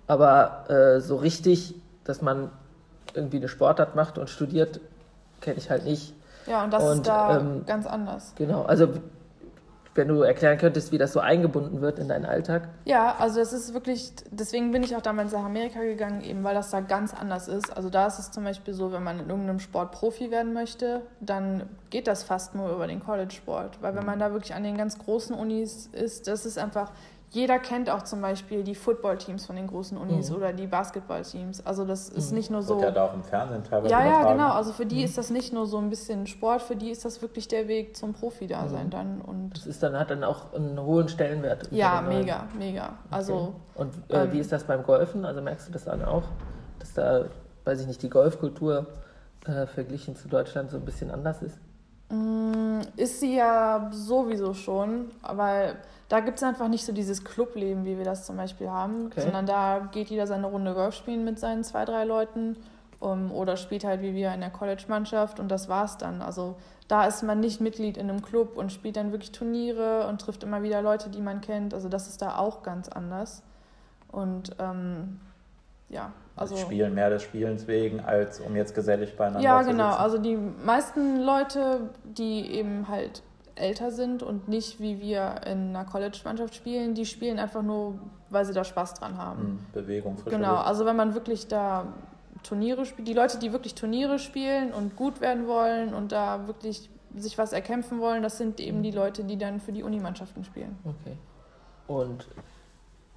Aber 0.08 0.70
äh, 0.70 1.01
so 1.01 1.15
richtig, 1.17 1.75
dass 2.03 2.22
man 2.22 2.51
irgendwie 3.13 3.38
eine 3.38 3.48
Sportart 3.48 3.96
macht 3.96 4.17
und 4.17 4.29
studiert, 4.29 4.79
kenne 5.41 5.58
ich 5.58 5.70
halt 5.70 5.86
nicht. 5.86 6.13
Ja, 6.48 6.63
und 6.63 6.72
das 6.72 6.84
Und, 6.84 6.91
ist 6.98 7.08
da 7.08 7.39
ähm, 7.39 7.63
ganz 7.65 7.88
anders. 7.88 8.34
Genau, 8.36 8.63
also 8.63 8.89
wenn 9.96 10.10
du 10.10 10.22
erklären 10.22 10.58
könntest, 10.58 10.92
wie 10.92 10.98
das 10.98 11.14
so 11.14 11.22
eingebunden 11.22 11.82
wird 11.82 12.00
in 12.00 12.10
deinen 12.10 12.25
Alltag. 12.25 12.68
Ja, 12.84 13.16
also 13.18 13.40
es 13.40 13.54
ist 13.54 13.74
wirklich, 13.74 14.12
deswegen 14.30 14.72
bin 14.72 14.84
ich 14.84 14.96
auch 14.96 15.02
damals 15.02 15.32
nach 15.32 15.46
Amerika 15.46 15.82
gegangen, 15.82 16.22
eben 16.22 16.44
weil 16.44 16.54
das 16.54 16.70
da 16.70 16.82
ganz 16.82 17.14
anders 17.14 17.48
ist. 17.48 17.75
Also 17.75 17.90
da 17.90 18.08
ist 18.08 18.20
es 18.20 18.32
zum 18.32 18.44
Beispiel 18.44 18.74
so, 18.74 18.92
wenn 18.92 19.04
man 19.04 19.20
in 19.20 19.30
irgendeinem 19.30 19.60
Sport 19.60 19.94
Profi 19.94 20.32
werden 20.32 20.54
möchte, 20.54 21.02
dann 21.22 21.64
geht 21.90 22.08
das 22.08 22.24
fast 22.24 22.56
nur 22.56 22.72
über 22.72 22.88
den 22.88 23.00
College-Sport. 23.00 23.82
Weil 23.82 23.96
wenn 23.96 24.06
man 24.06 24.20
da 24.20 24.32
wirklich 24.34 24.54
an 24.54 24.64
den 24.64 24.78
ganz 24.78 25.00
großen 25.00 25.34
Unis 25.34 25.90
ist, 25.94 26.28
das 26.28 26.46
ist 26.46 26.58
einfach, 26.58 26.92
jeder 27.32 27.60
kennt 27.60 27.89
auch 27.89 28.03
zum 28.03 28.22
Beispiel 28.22 28.63
die 28.63 28.75
Football-Teams 28.75 29.46
von 29.46 29.55
den 29.58 29.67
großen 29.67 29.98
Unis 29.98 30.29
Mhm. 30.29 30.36
oder 30.38 30.53
die 30.53 30.67
Basketball-Teams. 30.67 31.65
Also 31.65 31.84
das 31.84 32.08
ist 32.08 32.32
Mhm. 32.32 32.38
nicht 32.38 32.50
nur 32.51 32.60
Wird 32.67 32.79
so... 32.79 32.86
ja 32.86 32.91
da 32.91 33.05
auch 33.05 33.13
im 33.13 33.24
Fernsehen 33.24 33.63
teilweise 33.63 33.91
Ja, 33.91 34.05
ja, 34.05 34.32
genau. 34.32 34.51
Also 34.51 34.72
für 34.72 34.86
die 34.86 35.03
ist 35.03 35.17
das 35.17 35.29
nicht 35.32 35.51
nur 35.51 35.65
so 35.65 35.77
ein 35.77 35.89
bisschen 35.89 36.27
Sport, 36.27 36.62
für 36.62 36.75
die 36.75 36.91
ist 36.91 37.03
das 37.03 37.22
wirklich 37.22 37.48
der 37.48 37.67
Weg 37.67 37.98
zum 37.98 38.13
Profi-Dasein 38.13 38.86
Mhm. 38.86 38.89
dann. 38.91 39.22
Und 39.22 39.58
Das 39.58 39.65
ist 39.67 39.84
dann, 39.84 40.00
hat 40.00 40.12
dann 40.12 40.24
auch 40.24 40.53
einen 40.53 40.79
hohen 40.82 41.10
Stellenwert. 41.10 41.67
ja, 41.72 42.01
mega, 42.01 42.48
mega. 42.58 42.94
Also 43.12 43.34
Okay. 43.36 43.51
Und 43.75 43.94
äh, 44.10 44.24
ähm, 44.24 44.32
wie 44.32 44.39
ist 44.39 44.51
das 44.51 44.63
beim 44.63 44.84
Golfen? 44.84 45.25
Also 45.25 45.41
merkst 45.41 45.67
du 45.67 45.74
das 45.74 45.84
dann 45.86 46.05
auch, 46.05 46.24
dass 46.79 46.94
da, 46.94 47.25
weiß 47.65 47.82
ich 47.82 47.88
nicht, 47.88 48.01
die 48.01 48.10
Golfkultur 48.10 48.86
äh, 49.46 49.65
verglichen 49.67 50.15
zu 50.15 50.27
Deutschland 50.29 50.72
so 50.72 50.77
ein 50.77 50.86
bisschen 50.86 51.12
anders 51.12 51.41
ist? 51.41 51.58
Mm, 52.10 52.79
Ist 52.96 53.20
sie 53.20 53.36
ja 53.36 53.89
sowieso 53.91 54.53
schon, 54.53 55.10
aber 55.22 55.74
da 56.09 56.19
gibt 56.19 56.38
es 56.38 56.43
einfach 56.43 56.67
nicht 56.67 56.85
so 56.85 56.93
dieses 56.93 57.24
Clubleben, 57.24 57.85
wie 57.85 57.97
wir 57.97 58.05
das 58.05 58.25
zum 58.25 58.38
Beispiel 58.38 58.69
haben, 58.69 59.07
Okay. 59.07 59.21
sondern 59.21 59.45
da 59.45 59.89
geht 59.91 60.09
jeder 60.09 60.27
seine 60.27 60.47
Runde 60.47 60.74
Golf 60.74 60.93
spielen 60.95 61.24
mit 61.24 61.39
seinen 61.39 61.63
zwei, 61.63 61.83
drei 61.85 62.03
Leuten 62.03 62.57
um, 63.00 63.31
oder 63.31 63.57
spielt 63.57 63.83
halt 63.83 64.01
wie 64.01 64.13
wir 64.15 64.33
in 64.33 64.39
der 64.41 64.50
College-Mannschaft 64.51 65.39
und 65.39 65.50
das 65.50 65.67
war's 65.67 65.97
dann. 65.97 66.21
Also 66.21 66.55
da 66.88 67.05
ist 67.05 67.24
man 67.24 67.39
nicht 67.39 67.59
Mitglied 67.59 67.97
in 67.97 68.09
einem 68.09 68.21
Club 68.21 68.55
und 68.57 68.71
spielt 68.71 68.95
dann 68.97 69.12
wirklich 69.12 69.31
Turniere 69.31 70.07
und 70.07 70.21
trifft 70.21 70.43
immer 70.43 70.62
wieder 70.63 70.81
Leute, 70.81 71.09
die 71.09 71.21
man 71.21 71.41
kennt. 71.41 71.74
Also 71.74 71.89
das 71.89 72.07
ist 72.07 72.21
da 72.21 72.38
auch 72.38 72.62
ganz 72.63 72.88
anders. 72.88 73.41
Und 74.12 74.55
ähm, 74.59 75.19
ja, 75.89 76.12
Also 76.35 76.55
also. 76.55 76.65
spielen 76.67 76.93
mehr 76.93 77.09
des 77.09 77.24
Spielens 77.24 77.67
wegen, 77.67 78.00
als 78.00 78.39
um 78.39 78.55
jetzt 78.55 78.74
gesellig 78.75 79.17
beieinander 79.17 79.41
Ja, 79.47 79.62
zu 79.62 79.69
genau. 79.71 79.89
sitzen. 79.89 80.01
Also 80.03 80.17
die 80.19 80.38
meisten 80.38 81.21
Leute, 81.21 81.89
die 82.03 82.51
eben 82.51 82.88
halt 82.88 83.24
älter 83.55 83.91
sind 83.91 84.24
und 84.24 84.47
nicht 84.47 84.79
wie 84.79 85.00
wir 85.00 85.41
in 85.45 85.69
einer 85.69 85.85
College-Mannschaft 85.85 86.55
spielen, 86.55 86.93
die 86.93 87.05
spielen 87.05 87.39
einfach 87.39 87.62
nur, 87.62 88.00
weil 88.29 88.45
sie 88.45 88.53
da 88.53 88.63
Spaß 88.63 88.95
dran 88.95 89.17
haben. 89.17 89.39
Hm, 89.41 89.59
Bewegung, 89.74 90.17
frische 90.17 90.35
Genau, 90.38 90.55
Luft. 90.55 90.67
also 90.67 90.85
wenn 90.85 90.95
man 90.95 91.13
wirklich 91.13 91.47
da 91.47 91.88
Turniere 92.43 92.85
spielt, 92.85 93.07
die 93.07 93.13
Leute, 93.13 93.39
die 93.39 93.51
wirklich 93.53 93.75
Turniere 93.75 94.19
spielen 94.19 94.71
und 94.74 94.95
gut 94.95 95.21
werden 95.21 95.47
wollen 95.47 95.93
und 95.93 96.12
da 96.12 96.47
wirklich 96.47 96.89
sich 97.15 97.38
was 97.38 97.53
erkämpfen 97.53 98.00
wollen, 98.00 98.21
das 98.21 98.38
sind 98.38 98.59
eben 98.59 98.83
die 98.83 98.91
Leute, 98.91 99.24
die 99.24 99.38
dann 99.38 99.59
für 99.59 99.71
die 99.71 99.83
Unimannschaften 99.83 100.43
spielen. 100.43 100.77
Okay. 100.83 101.17
Und 101.88 102.27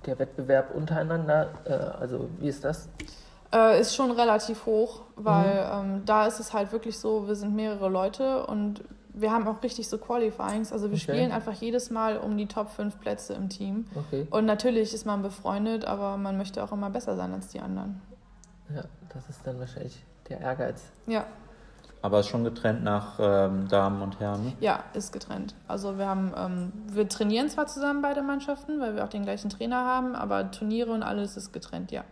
der 0.07 0.19
Wettbewerb 0.19 0.75
untereinander, 0.75 1.49
äh, 1.65 1.73
also 1.73 2.29
wie 2.39 2.49
ist 2.49 2.65
das? 2.65 2.89
Äh, 3.53 3.81
ist 3.81 3.95
schon 3.97 4.11
relativ 4.13 4.67
hoch, 4.67 5.03
weil 5.17 5.69
ähm, 5.73 6.03
da 6.05 6.27
ist 6.27 6.39
es 6.39 6.53
halt 6.53 6.71
wirklich 6.71 6.99
so, 6.99 7.27
wir 7.27 7.35
sind 7.35 7.57
mehrere 7.57 7.89
Leute 7.89 8.47
und 8.47 8.85
wir 9.21 9.33
haben 9.33 9.47
auch 9.49 9.63
richtig 9.63 9.89
so 9.89 9.99
Qualifyings. 9.99 10.73
Also 10.73 10.87
wir 10.91 10.95
Okay. 10.97 11.13
spielen 11.13 11.33
einfach 11.33 11.53
jedes 11.55 11.91
Mal 11.91 12.19
um 12.19 12.37
die 12.37 12.47
Top 12.47 12.71
5 12.71 12.99
Plätze 13.01 13.35
im 13.35 13.49
Team. 13.49 13.87
Okay. 13.95 14.27
Und 14.31 14.47
natürlich 14.47 14.95
ist 14.95 15.07
man 15.07 15.23
befreundet, 15.23 15.85
aber 15.85 16.17
man 16.17 16.37
möchte 16.37 16.63
auch 16.63 16.73
immer 16.73 16.91
besser 16.91 17.17
sein 17.17 17.33
als 17.33 17.49
die 17.49 17.61
anderen. 17.61 18.01
Ja, 18.75 18.83
das 19.13 19.29
ist 19.29 19.41
dann 19.47 19.59
wahrscheinlich 19.59 20.05
der 20.29 20.41
Ehrgeiz. 20.41 20.83
Ja, 21.07 21.25
Aber 22.03 22.21
ist 22.21 22.29
schon 22.29 22.45
getrennt 22.45 22.85
nach 22.85 23.19
ähm, 23.21 23.67
Damen 23.69 24.03
und 24.03 24.21
Herren. 24.21 24.45
Ne? 24.45 24.53
ja, 24.61 24.85
ist 24.95 25.13
getrennt. 25.13 25.55
Also 25.67 25.99
wir 25.99 26.07
haben, 26.07 26.33
ähm, 26.37 26.73
wir 26.87 27.09
trainieren 27.09 27.49
zwar 27.49 27.67
zusammen 27.67 28.03
beide 28.03 28.23
Mannschaften, 28.23 28.79
weil 28.81 28.95
wir 28.95 29.05
auch 29.05 29.09
den 29.09 29.25
gleichen 29.25 29.51
Trainer 29.51 29.85
haben, 29.85 30.15
aber 30.15 30.51
Turniere 30.53 30.93
und 30.93 31.03
alles 31.03 31.37
ist 31.37 31.53
getrennt, 31.53 31.91
ja. 31.91 32.05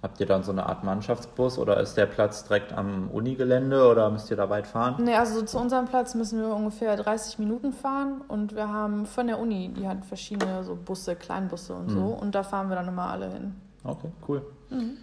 Habt 0.00 0.20
ihr 0.20 0.26
dann 0.26 0.44
so 0.44 0.52
eine 0.52 0.66
Art 0.66 0.84
Mannschaftsbus 0.84 1.58
oder 1.58 1.80
ist 1.80 1.96
der 1.96 2.06
Platz 2.06 2.44
direkt 2.44 2.72
am 2.72 3.10
Unigelände 3.10 3.84
oder 3.90 4.10
müsst 4.10 4.30
ihr 4.30 4.36
da 4.36 4.48
weit 4.48 4.68
fahren? 4.68 4.94
Nee, 5.02 5.16
also 5.16 5.42
zu 5.42 5.58
unserem 5.58 5.86
Platz 5.86 6.14
müssen 6.14 6.38
wir 6.40 6.54
ungefähr 6.54 6.96
30 6.96 7.40
Minuten 7.40 7.72
fahren 7.72 8.20
und 8.28 8.54
wir 8.54 8.68
haben 8.72 9.06
von 9.06 9.26
der 9.26 9.40
Uni, 9.40 9.72
die 9.76 9.88
hat 9.88 10.04
verschiedene 10.04 10.62
so 10.62 10.76
Busse, 10.76 11.16
Kleinbusse 11.16 11.74
und 11.74 11.90
so 11.90 11.98
Mhm. 11.98 12.12
und 12.12 12.34
da 12.36 12.44
fahren 12.44 12.68
wir 12.68 12.76
dann 12.76 12.86
immer 12.86 13.10
alle 13.10 13.28
hin. 13.28 13.54
Okay, 13.82 14.08
cool. 14.28 14.42
Mhm. 14.70 14.98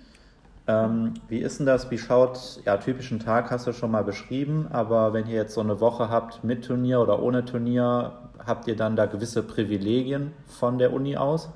Ähm, 0.67 1.13
wie 1.27 1.39
ist 1.39 1.59
denn 1.59 1.65
das? 1.65 1.91
Wie 1.91 1.97
schaut, 1.97 2.61
ja, 2.65 2.77
typischen 2.77 3.19
Tag 3.19 3.51
hast 3.51 3.67
du 3.67 3.73
schon 3.73 3.91
mal 3.91 4.03
beschrieben, 4.05 4.67
aber 4.71 5.11
wenn 5.11 5.27
ihr 5.27 5.35
jetzt 5.35 5.53
so 5.55 5.61
eine 5.61 5.81
Woche 5.81 6.09
habt 6.09 6.43
mit 6.45 6.63
Turnier 6.65 7.01
oder 7.01 7.21
ohne 7.21 7.43
Turnier, 7.43 8.13
habt 8.45 8.65
ihr 8.67 8.75
dann 8.77 8.95
da 8.95 9.05
gewisse 9.07 9.43
Privilegien 9.43 10.31
von 10.47 10.77
der 10.77 10.93
Uni 10.93 11.17
aus? 11.17 11.49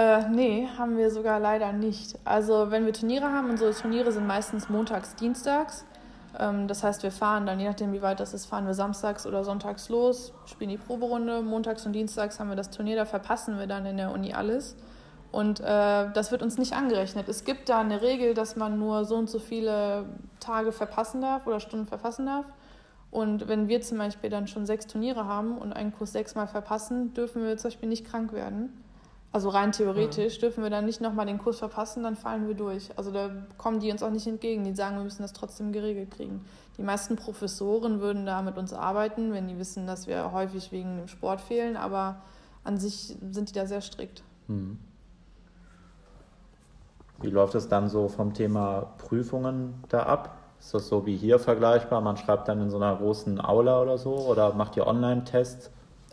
Äh, 0.00 0.30
nee, 0.30 0.66
haben 0.78 0.96
wir 0.96 1.10
sogar 1.10 1.38
leider 1.38 1.72
nicht. 1.72 2.18
Also 2.24 2.70
wenn 2.70 2.86
wir 2.86 2.94
Turniere 2.94 3.30
haben, 3.30 3.50
unsere 3.50 3.74
Turniere 3.74 4.12
sind 4.12 4.26
meistens 4.26 4.70
montags, 4.70 5.14
dienstags. 5.14 5.84
Ähm, 6.38 6.68
das 6.68 6.82
heißt, 6.82 7.02
wir 7.02 7.12
fahren 7.12 7.44
dann, 7.44 7.60
je 7.60 7.68
nachdem 7.68 7.92
wie 7.92 8.00
weit 8.00 8.18
das 8.18 8.32
ist, 8.32 8.46
fahren 8.46 8.66
wir 8.66 8.72
samstags 8.72 9.26
oder 9.26 9.44
sonntags 9.44 9.90
los, 9.90 10.32
spielen 10.46 10.70
die 10.70 10.78
Proberunde. 10.78 11.42
Montags 11.42 11.84
und 11.84 11.92
dienstags 11.92 12.40
haben 12.40 12.48
wir 12.48 12.56
das 12.56 12.70
Turnier, 12.70 12.96
da 12.96 13.04
verpassen 13.04 13.58
wir 13.58 13.66
dann 13.66 13.84
in 13.84 13.98
der 13.98 14.10
Uni 14.10 14.32
alles. 14.32 14.74
Und 15.32 15.60
äh, 15.60 15.64
das 16.14 16.30
wird 16.32 16.42
uns 16.42 16.56
nicht 16.56 16.72
angerechnet. 16.72 17.28
Es 17.28 17.44
gibt 17.44 17.68
da 17.68 17.80
eine 17.80 18.00
Regel, 18.00 18.32
dass 18.32 18.56
man 18.56 18.78
nur 18.78 19.04
so 19.04 19.16
und 19.16 19.28
so 19.28 19.38
viele 19.38 20.06
Tage 20.40 20.72
verpassen 20.72 21.20
darf 21.20 21.46
oder 21.46 21.60
Stunden 21.60 21.86
verpassen 21.86 22.24
darf. 22.24 22.46
Und 23.10 23.48
wenn 23.48 23.68
wir 23.68 23.82
zum 23.82 23.98
Beispiel 23.98 24.30
dann 24.30 24.46
schon 24.46 24.64
sechs 24.64 24.86
Turniere 24.86 25.26
haben 25.26 25.58
und 25.58 25.74
einen 25.74 25.92
Kurs 25.92 26.12
sechsmal 26.12 26.46
verpassen, 26.46 27.12
dürfen 27.12 27.44
wir 27.44 27.58
zum 27.58 27.68
Beispiel 27.68 27.90
nicht 27.90 28.06
krank 28.06 28.32
werden. 28.32 28.82
Also 29.32 29.48
rein 29.48 29.70
theoretisch 29.70 30.38
dürfen 30.38 30.64
wir 30.64 30.70
dann 30.70 30.86
nicht 30.86 31.00
nochmal 31.00 31.26
den 31.26 31.38
Kurs 31.38 31.60
verpassen, 31.60 32.02
dann 32.02 32.16
fallen 32.16 32.48
wir 32.48 32.54
durch. 32.54 32.90
Also 32.96 33.12
da 33.12 33.30
kommen 33.58 33.78
die 33.78 33.92
uns 33.92 34.02
auch 34.02 34.10
nicht 34.10 34.26
entgegen. 34.26 34.64
Die 34.64 34.74
sagen, 34.74 34.96
wir 34.96 35.04
müssen 35.04 35.22
das 35.22 35.32
trotzdem 35.32 35.70
geregelt 35.70 36.10
kriegen. 36.10 36.44
Die 36.78 36.82
meisten 36.82 37.14
Professoren 37.14 38.00
würden 38.00 38.26
da 38.26 38.42
mit 38.42 38.58
uns 38.58 38.72
arbeiten, 38.72 39.32
wenn 39.32 39.46
die 39.46 39.56
wissen, 39.56 39.86
dass 39.86 40.08
wir 40.08 40.32
häufig 40.32 40.72
wegen 40.72 40.96
dem 40.96 41.06
Sport 41.06 41.40
fehlen, 41.40 41.76
aber 41.76 42.22
an 42.64 42.78
sich 42.78 43.16
sind 43.30 43.50
die 43.50 43.52
da 43.52 43.66
sehr 43.66 43.82
strikt. 43.82 44.24
Hm. 44.48 44.78
Wie 47.20 47.30
läuft 47.30 47.54
es 47.54 47.68
dann 47.68 47.88
so 47.88 48.08
vom 48.08 48.34
Thema 48.34 48.94
Prüfungen 48.98 49.74
da 49.88 50.04
ab? 50.04 50.38
Ist 50.58 50.74
das 50.74 50.88
so 50.88 51.06
wie 51.06 51.16
hier 51.16 51.38
vergleichbar? 51.38 52.00
Man 52.00 52.16
schreibt 52.16 52.48
dann 52.48 52.60
in 52.60 52.70
so 52.70 52.76
einer 52.76 52.96
großen 52.96 53.40
Aula 53.40 53.80
oder 53.80 53.96
so 53.96 54.14
oder 54.14 54.54
macht 54.54 54.76
ihr 54.76 54.86
Online-Tests? 54.86 55.70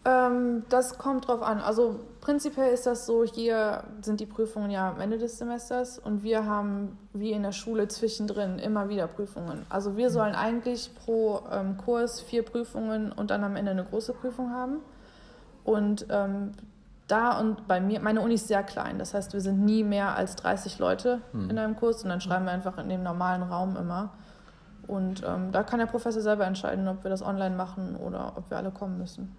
Ähm, 0.08 0.64
das 0.70 0.98
kommt 0.98 1.28
drauf 1.28 1.42
an. 1.42 1.60
Also 1.60 2.00
prinzipiell 2.22 2.72
ist 2.72 2.86
das 2.86 3.06
so, 3.06 3.26
hier 3.26 3.84
sind 4.02 4.22
die 4.22 4.26
Prüfungen 4.26 4.72
ja 4.72 4.90
am 4.90 5.02
Ende 5.02 5.18
des 5.18 5.38
Semesters 5.38 6.00
und 6.00 6.24
wir 6.24 6.46
haben 6.46 6.98
wie 7.12 7.32
in 7.34 7.44
der 7.44 7.52
Schule 7.52 7.90
zwischendrin 7.90 8.58
immer 8.58 8.88
wieder 8.88 9.08
Prüfungen. 9.08 9.66
Also 9.70 9.98
wir 9.98 10.10
sollen 10.10 10.34
eigentlich 10.34 10.96
pro 10.96 11.42
ähm, 11.52 11.76
Kurs 11.76 12.22
vier 12.22 12.46
Prüfungen 12.46 13.12
und 13.12 13.32
dann 13.32 13.44
am 13.44 13.58
Ende 13.58 13.72
eine 13.72 13.84
große 13.84 14.14
Prüfung 14.14 14.52
haben. 14.52 14.78
Und 15.66 16.06
ähm, 16.10 16.54
da 17.10 17.38
und 17.38 17.68
bei 17.68 17.82
mir, 17.82 18.00
meine 18.00 18.22
Uni 18.22 18.36
ist 18.36 18.48
sehr 18.48 18.64
klein, 18.64 19.00
das 19.00 19.14
heißt, 19.14 19.34
wir 19.34 19.42
sind 19.42 19.64
nie 19.66 19.84
mehr 19.84 20.16
als 20.16 20.38
30 20.38 20.80
Leute 20.80 21.22
Hm. 21.34 21.50
in 21.50 21.58
einem 21.58 21.76
Kurs 21.76 22.04
und 22.04 22.10
dann 22.10 22.22
schreiben 22.22 22.46
wir 22.46 22.54
einfach 22.54 22.78
in 22.78 22.88
dem 22.88 23.04
normalen 23.04 23.44
Raum 23.44 23.76
immer. 23.76 24.12
Und 24.88 25.22
ähm, 25.28 25.52
da 25.52 25.64
kann 25.64 25.80
der 25.80 25.86
Professor 25.88 26.22
selber 26.22 26.46
entscheiden, 26.46 26.88
ob 26.88 27.04
wir 27.04 27.10
das 27.10 27.22
online 27.22 27.56
machen 27.58 27.98
oder 27.98 28.34
ob 28.38 28.50
wir 28.50 28.56
alle 28.56 28.72
kommen 28.72 28.98
müssen. 28.98 29.36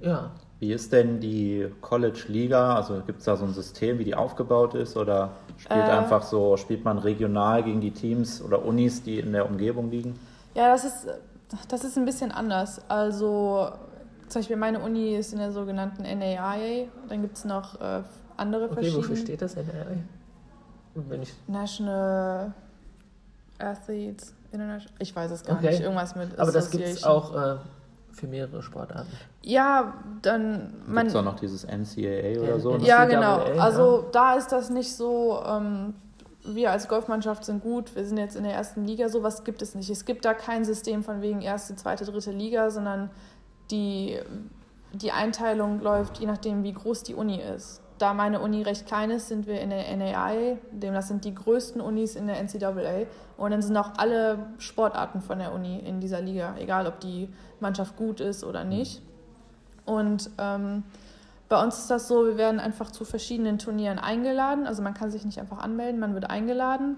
Ja, 0.00 0.30
Wie 0.60 0.72
ist 0.72 0.92
denn 0.92 1.20
die 1.20 1.66
College-Liga? 1.82 2.76
Also 2.76 3.00
gibt 3.06 3.18
es 3.18 3.24
da 3.26 3.36
so 3.36 3.44
ein 3.44 3.52
System, 3.52 3.98
wie 3.98 4.04
die 4.04 4.14
aufgebaut 4.14 4.74
ist? 4.74 4.96
Oder 4.96 5.30
spielt 5.58 5.88
Äh. 5.88 5.92
einfach 5.92 6.22
so, 6.22 6.56
spielt 6.56 6.84
man 6.84 6.98
regional 6.98 7.62
gegen 7.62 7.80
die 7.80 7.90
Teams 7.90 8.40
oder 8.40 8.64
Unis, 8.64 9.02
die 9.02 9.18
in 9.18 9.32
der 9.32 9.46
Umgebung 9.46 9.90
liegen? 9.90 10.18
Ja, 10.54 10.68
das 10.68 10.84
ist, 10.84 11.06
das 11.68 11.84
ist 11.84 11.98
ein 11.98 12.04
bisschen 12.06 12.32
anders. 12.32 12.80
Also 12.88 13.68
zum 14.28 14.40
Beispiel 14.40 14.56
meine 14.56 14.80
Uni 14.80 15.16
ist 15.16 15.32
in 15.32 15.38
der 15.38 15.52
sogenannten 15.52 16.02
NAIA. 16.02 16.86
Dann 17.08 17.20
gibt 17.20 17.36
es 17.36 17.44
noch 17.44 17.78
äh, 17.80 18.02
andere 18.36 18.64
okay, 18.66 18.74
verschiedene. 18.74 19.02
wofür 19.02 19.16
steht 19.16 19.42
das? 19.42 19.56
NRA? 19.56 19.96
Wenn 20.94 21.22
ich, 21.22 21.34
National 21.48 22.54
Athletes 23.58 24.32
International. 24.52 24.94
Ich 25.00 25.14
weiß 25.14 25.30
es 25.32 25.44
gar 25.44 25.56
Okay. 25.56 25.70
nicht. 25.70 25.80
Irgendwas 25.80 26.14
mit 26.16 26.38
aber 26.38 26.52
das 26.52 26.70
gibt 26.70 26.84
es 26.84 27.02
auch 27.04 27.34
äh, 27.34 27.56
für 28.14 28.26
mehrere 28.26 28.62
Sportarten. 28.62 29.10
Ja, 29.42 29.94
dann 30.22 30.72
Gibt 30.86 31.06
es 31.08 31.16
auch 31.16 31.24
noch 31.24 31.36
dieses 31.36 31.64
NCAA 31.64 32.40
oder 32.40 32.60
so? 32.60 32.76
Ja, 32.78 33.04
genau. 33.04 33.46
ja. 33.46 33.62
Also 33.62 34.06
da 34.12 34.34
ist 34.34 34.52
das 34.52 34.70
nicht 34.70 34.94
so. 34.94 35.42
Ähm, 35.46 35.94
wir 36.46 36.70
als 36.70 36.88
Golfmannschaft 36.88 37.44
sind 37.44 37.62
gut, 37.62 37.96
wir 37.96 38.04
sind 38.04 38.18
jetzt 38.18 38.36
in 38.36 38.44
der 38.44 38.52
ersten 38.52 38.84
Liga, 38.84 39.08
sowas 39.08 39.44
gibt 39.44 39.62
es 39.62 39.74
nicht. 39.74 39.88
Es 39.88 40.04
gibt 40.04 40.24
da 40.24 40.34
kein 40.34 40.64
System 40.64 41.02
von 41.02 41.22
wegen 41.22 41.40
erste, 41.40 41.74
zweite, 41.74 42.04
dritte 42.04 42.32
Liga, 42.32 42.70
sondern 42.70 43.10
die, 43.70 44.18
die 44.92 45.10
Einteilung 45.10 45.80
läuft 45.80 46.18
je 46.18 46.26
nachdem, 46.26 46.62
wie 46.62 46.74
groß 46.74 47.02
die 47.02 47.14
Uni 47.14 47.40
ist. 47.40 47.80
Da 47.98 48.12
meine 48.12 48.40
Uni 48.40 48.62
recht 48.62 48.86
klein 48.86 49.10
ist, 49.10 49.28
sind 49.28 49.46
wir 49.46 49.60
in 49.60 49.70
der 49.70 49.96
NAIA, 49.96 50.56
dem 50.72 50.94
das 50.94 51.08
sind 51.08 51.24
die 51.24 51.34
größten 51.34 51.80
Unis 51.80 52.16
in 52.16 52.26
der 52.26 52.42
NCAA. 52.42 53.06
Und 53.36 53.52
dann 53.52 53.62
sind 53.62 53.76
auch 53.76 53.92
alle 53.96 54.38
Sportarten 54.58 55.20
von 55.20 55.38
der 55.38 55.52
Uni 55.52 55.78
in 55.78 56.00
dieser 56.00 56.20
Liga, 56.20 56.54
egal 56.58 56.86
ob 56.86 57.00
die 57.00 57.28
Mannschaft 57.60 57.96
gut 57.96 58.20
ist 58.20 58.42
oder 58.42 58.64
nicht. 58.64 59.00
Und 59.84 60.30
ähm, 60.38 60.82
bei 61.48 61.62
uns 61.62 61.78
ist 61.78 61.90
das 61.90 62.08
so, 62.08 62.26
wir 62.26 62.36
werden 62.36 62.58
einfach 62.58 62.90
zu 62.90 63.04
verschiedenen 63.04 63.58
Turnieren 63.58 63.98
eingeladen. 63.98 64.66
Also 64.66 64.82
man 64.82 64.94
kann 64.94 65.10
sich 65.10 65.24
nicht 65.24 65.38
einfach 65.38 65.58
anmelden, 65.58 66.00
man 66.00 66.14
wird 66.14 66.28
eingeladen. 66.28 66.96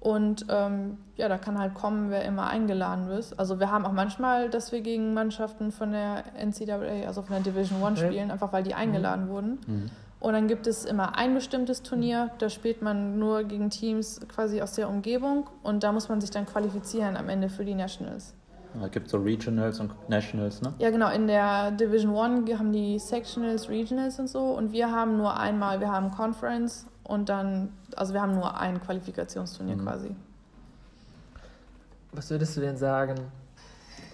Und 0.00 0.46
ähm, 0.48 0.98
ja, 1.16 1.28
da 1.28 1.38
kann 1.38 1.56
halt 1.56 1.74
kommen, 1.74 2.10
wer 2.10 2.24
immer 2.24 2.48
eingeladen 2.48 3.08
ist. 3.10 3.38
Also 3.38 3.60
wir 3.60 3.70
haben 3.70 3.86
auch 3.86 3.92
manchmal, 3.92 4.50
dass 4.50 4.72
wir 4.72 4.80
gegen 4.80 5.14
Mannschaften 5.14 5.70
von 5.70 5.92
der 5.92 6.24
NCAA, 6.36 7.06
also 7.06 7.22
von 7.22 7.36
der 7.36 7.52
Division 7.52 7.80
One 7.80 7.96
spielen, 7.96 8.32
einfach 8.32 8.52
weil 8.52 8.64
die 8.64 8.74
eingeladen 8.74 9.28
wurden. 9.28 9.60
Mhm. 9.66 9.90
Und 10.22 10.34
dann 10.34 10.46
gibt 10.46 10.68
es 10.68 10.84
immer 10.84 11.16
ein 11.18 11.34
bestimmtes 11.34 11.82
Turnier, 11.82 12.30
da 12.38 12.48
spielt 12.48 12.80
man 12.80 13.18
nur 13.18 13.42
gegen 13.42 13.70
Teams 13.70 14.20
quasi 14.28 14.62
aus 14.62 14.74
der 14.74 14.88
Umgebung 14.88 15.50
und 15.64 15.82
da 15.82 15.90
muss 15.90 16.08
man 16.08 16.20
sich 16.20 16.30
dann 16.30 16.46
qualifizieren 16.46 17.16
am 17.16 17.28
Ende 17.28 17.48
für 17.48 17.64
die 17.64 17.74
Nationals. 17.74 18.32
Da 18.80 18.86
gibt 18.86 19.06
es 19.06 19.10
so 19.10 19.18
Regionals 19.18 19.80
und 19.80 19.90
Nationals, 20.08 20.62
ne? 20.62 20.74
Ja, 20.78 20.90
genau. 20.90 21.10
In 21.10 21.26
der 21.26 21.72
Division 21.72 22.12
One 22.14 22.56
haben 22.56 22.70
die 22.72 23.00
Sectionals, 23.00 23.68
Regionals 23.68 24.20
und 24.20 24.28
so. 24.28 24.52
Und 24.52 24.70
wir 24.70 24.92
haben 24.92 25.16
nur 25.16 25.36
einmal, 25.36 25.80
wir 25.80 25.90
haben 25.90 26.12
Conference 26.12 26.86
und 27.02 27.28
dann, 27.28 27.72
also 27.96 28.14
wir 28.14 28.22
haben 28.22 28.36
nur 28.36 28.56
ein 28.60 28.80
Qualifikationsturnier 28.80 29.74
Mhm. 29.74 29.82
quasi. 29.84 30.16
Was 32.12 32.30
würdest 32.30 32.56
du 32.56 32.60
denn 32.60 32.76
sagen? 32.76 33.16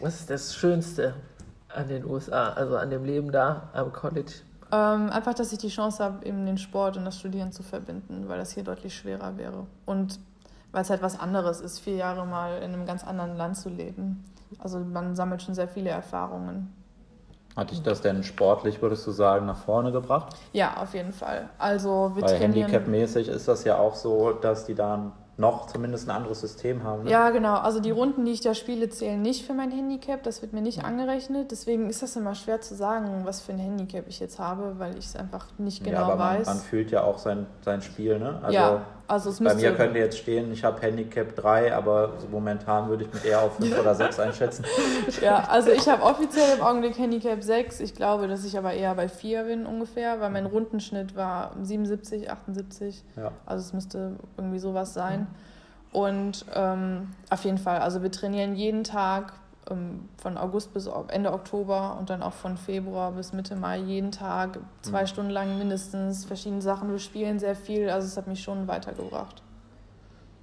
Was 0.00 0.20
ist 0.20 0.30
das 0.30 0.54
Schönste 0.56 1.12
an 1.68 1.86
den 1.88 2.06
USA, 2.06 2.48
also 2.54 2.78
an 2.78 2.88
dem 2.88 3.04
Leben 3.04 3.30
da 3.30 3.68
am 3.74 3.92
College? 3.92 4.32
Ähm, 4.70 5.11
einfach, 5.11 5.35
dass 5.35 5.52
ich 5.52 5.59
die 5.59 5.68
Chance 5.68 6.02
habe, 6.04 6.26
eben 6.26 6.44
den 6.44 6.59
Sport 6.59 6.96
und 6.96 7.04
das 7.04 7.18
Studieren 7.18 7.52
zu 7.52 7.62
verbinden, 7.62 8.28
weil 8.28 8.38
das 8.38 8.52
hier 8.52 8.64
deutlich 8.64 8.94
schwerer 8.94 9.37
wäre. 9.38 9.66
Und 9.87 10.20
weil 10.72 10.83
es 10.83 10.90
halt 10.90 11.02
was 11.02 11.18
anderes 11.18 11.61
ist, 11.61 11.78
vier 11.81 11.96
Jahre 11.96 12.26
mal 12.26 12.59
in 12.59 12.74
einem 12.74 12.85
ganz 12.85 13.04
anderen 13.04 13.37
Land 13.37 13.57
zu 13.57 13.70
leben. 13.70 14.24
Also 14.59 14.78
man 14.78 15.16
sammelt 15.16 15.42
schon 15.42 15.54
sehr 15.54 15.68
viele 15.68 15.90
Erfahrungen. 15.90 16.74
Hat 17.57 17.70
dich 17.70 17.83
das 17.83 18.02
denn 18.02 18.22
sportlich, 18.22 18.81
würdest 18.83 19.07
du 19.07 19.11
sagen, 19.11 19.46
nach 19.46 19.57
vorne 19.57 19.90
gebracht? 19.90 20.37
Ja, 20.52 20.76
auf 20.76 20.94
jeden 20.94 21.12
Fall. 21.12 21.48
Also 21.59 22.12
wir 22.14 22.22
Weil 22.22 22.38
trainieren. 22.38 22.70
Handicap-mäßig 22.70 23.28
ist 23.28 23.48
das 23.48 23.64
ja 23.64 23.78
auch 23.78 23.94
so, 23.94 24.33
dass 24.33 24.66
die 24.66 24.74
da 24.74 25.11
noch 25.38 25.68
zumindest 25.68 26.09
ein 26.09 26.16
anderes 26.16 26.40
System 26.40 26.83
haben. 26.83 27.05
Ne? 27.05 27.11
Ja, 27.11 27.31
genau. 27.31 27.55
Also 27.55 27.79
die 27.79 27.92
Runden, 27.92 28.24
die 28.24 28.33
ich 28.33 28.40
da 28.40 28.55
spiele, 28.55 28.88
zählen 28.90 29.22
nicht 29.22 29.46
für 29.46 29.55
mein 29.55 29.70
Handicap. 29.70 30.24
Das 30.24 30.42
wird 30.42 30.53
mir 30.53 30.61
nicht 30.61 30.85
angerechnet. 30.85 31.53
Deswegen 31.53 31.88
ist 31.88 32.03
das 32.03 32.16
immer 32.16 32.35
schwer 32.35 32.61
zu 32.61 32.74
sagen, 32.74 33.20
was 33.24 33.40
für 33.40 33.53
ein 33.53 33.59
Handicap 33.59 34.09
ich 34.09 34.18
jetzt 34.18 34.40
habe, 34.40 34.74
weil 34.79 34.98
ich 34.98 35.07
es 35.07 35.16
einfach 35.16 35.46
nicht 35.57 35.85
genau 35.85 35.98
ja, 35.98 36.05
aber 36.07 36.16
man, 36.16 36.38
weiß. 36.40 36.46
man 36.46 36.59
fühlt 36.59 36.90
ja 36.90 37.05
auch 37.05 37.18
sein, 37.18 37.46
sein 37.61 37.83
Spiel, 37.83 38.18
ne? 38.18 38.40
Also 38.42 38.55
ja, 38.55 38.83
also 39.08 39.32
bei 39.42 39.54
mir 39.54 39.74
könnte 39.74 39.98
jetzt 39.98 40.18
stehen, 40.18 40.52
ich 40.52 40.62
habe 40.62 40.82
Handicap 40.82 41.34
3, 41.34 41.74
aber 41.74 42.12
so 42.18 42.28
momentan 42.28 42.90
würde 42.90 43.04
ich 43.04 43.12
mit 43.12 43.24
eher 43.24 43.40
auf 43.40 43.56
5 43.56 43.80
oder 43.80 43.94
6 43.94 44.18
einschätzen. 44.20 44.66
Ja, 45.22 45.44
also 45.48 45.70
ich 45.70 45.88
habe 45.88 46.02
offiziell 46.02 46.58
im 46.58 46.62
Augenblick 46.62 46.98
Handicap 46.98 47.42
6. 47.42 47.80
Ich 47.80 47.94
glaube, 47.94 48.28
dass 48.28 48.44
ich 48.44 48.58
aber 48.58 48.74
eher 48.74 48.94
bei 48.94 49.08
4 49.08 49.44
bin 49.44 49.64
ungefähr, 49.64 50.20
weil 50.20 50.28
mein 50.28 50.44
Rundenschnitt 50.44 51.16
war 51.16 51.52
77, 51.62 52.30
78. 52.30 53.02
Ja. 53.16 53.32
Also 53.46 53.64
es 53.64 53.72
müsste 53.72 54.16
irgendwie 54.36 54.58
sowas 54.58 54.92
sein. 54.92 55.26
Und 55.90 56.44
ähm, 56.54 57.14
auf 57.30 57.44
jeden 57.44 57.58
Fall, 57.58 57.78
also 57.78 58.02
wir 58.02 58.12
trainieren 58.12 58.54
jeden 58.56 58.84
Tag 58.84 59.32
von 60.16 60.38
August 60.38 60.72
bis 60.72 60.88
Ende 61.09 61.33
Oktober 61.33 61.96
und 61.98 62.11
dann 62.11 62.22
auch 62.22 62.33
von 62.33 62.57
Februar 62.57 63.12
bis 63.12 63.33
Mitte 63.33 63.57
Mai 63.57 63.78
jeden 63.78 64.12
Tag, 64.12 64.59
zwei 64.83 65.02
mhm. 65.02 65.07
Stunden 65.07 65.31
lang 65.31 65.59
mindestens, 65.59 66.24
verschiedene 66.24 66.62
Sachen. 66.62 66.90
Wir 66.90 66.98
spielen 66.98 67.38
sehr 67.38 67.54
viel, 67.54 67.90
also 67.90 68.07
es 68.07 68.16
hat 68.16 68.26
mich 68.26 68.42
schon 68.42 68.68
weitergebracht. 68.68 69.42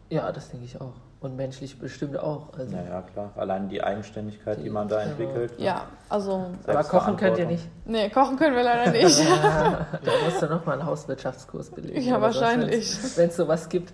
Ja, 0.09 0.31
das 0.31 0.49
denke 0.49 0.65
ich 0.65 0.79
auch. 0.79 0.93
Und 1.21 1.37
menschlich 1.37 1.79
bestimmt 1.79 2.19
auch. 2.19 2.53
Also 2.55 2.75
naja, 2.75 3.01
klar. 3.01 3.31
Allein 3.35 3.67
die 3.67 3.81
Eigenständigkeit, 3.81 4.59
die, 4.59 4.63
die 4.63 4.69
man 4.69 4.87
da 4.87 5.01
entwickelt. 5.01 5.57
Ne? 5.57 5.65
Ja, 5.65 5.85
also. 6.07 6.51
Aber 6.67 6.83
kochen 6.83 7.17
könnt 7.17 7.39
ihr 7.39 7.47
nicht. 7.47 7.67
Nee, 7.85 8.09
kochen 8.09 8.37
können 8.37 8.55
wir 8.55 8.61
leider 8.61 8.91
nicht. 8.91 9.19
ja, 9.19 9.87
da 10.03 10.11
musst 10.23 10.41
du 10.41 10.45
nochmal 10.45 10.77
einen 10.77 10.87
Hauswirtschaftskurs 10.87 11.71
belegen. 11.71 11.99
Ja, 11.99 12.21
wahrscheinlich. 12.21 12.95
Wenn 13.17 13.29
es 13.29 13.37
sowas 13.37 13.69
gibt. 13.69 13.91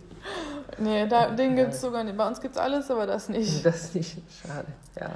Nee, 0.77 1.07
da, 1.07 1.31
den 1.31 1.55
gibt 1.55 1.73
es 1.73 1.81
sogar 1.81 2.03
nicht. 2.03 2.17
Bei 2.17 2.27
uns 2.27 2.41
gibt 2.41 2.55
es 2.55 2.61
alles, 2.61 2.89
aber 2.89 3.07
das 3.07 3.29
nicht. 3.29 3.65
Das 3.65 3.93
nicht. 3.93 4.17
Schade. 4.41 4.67
Ja. 4.99 5.09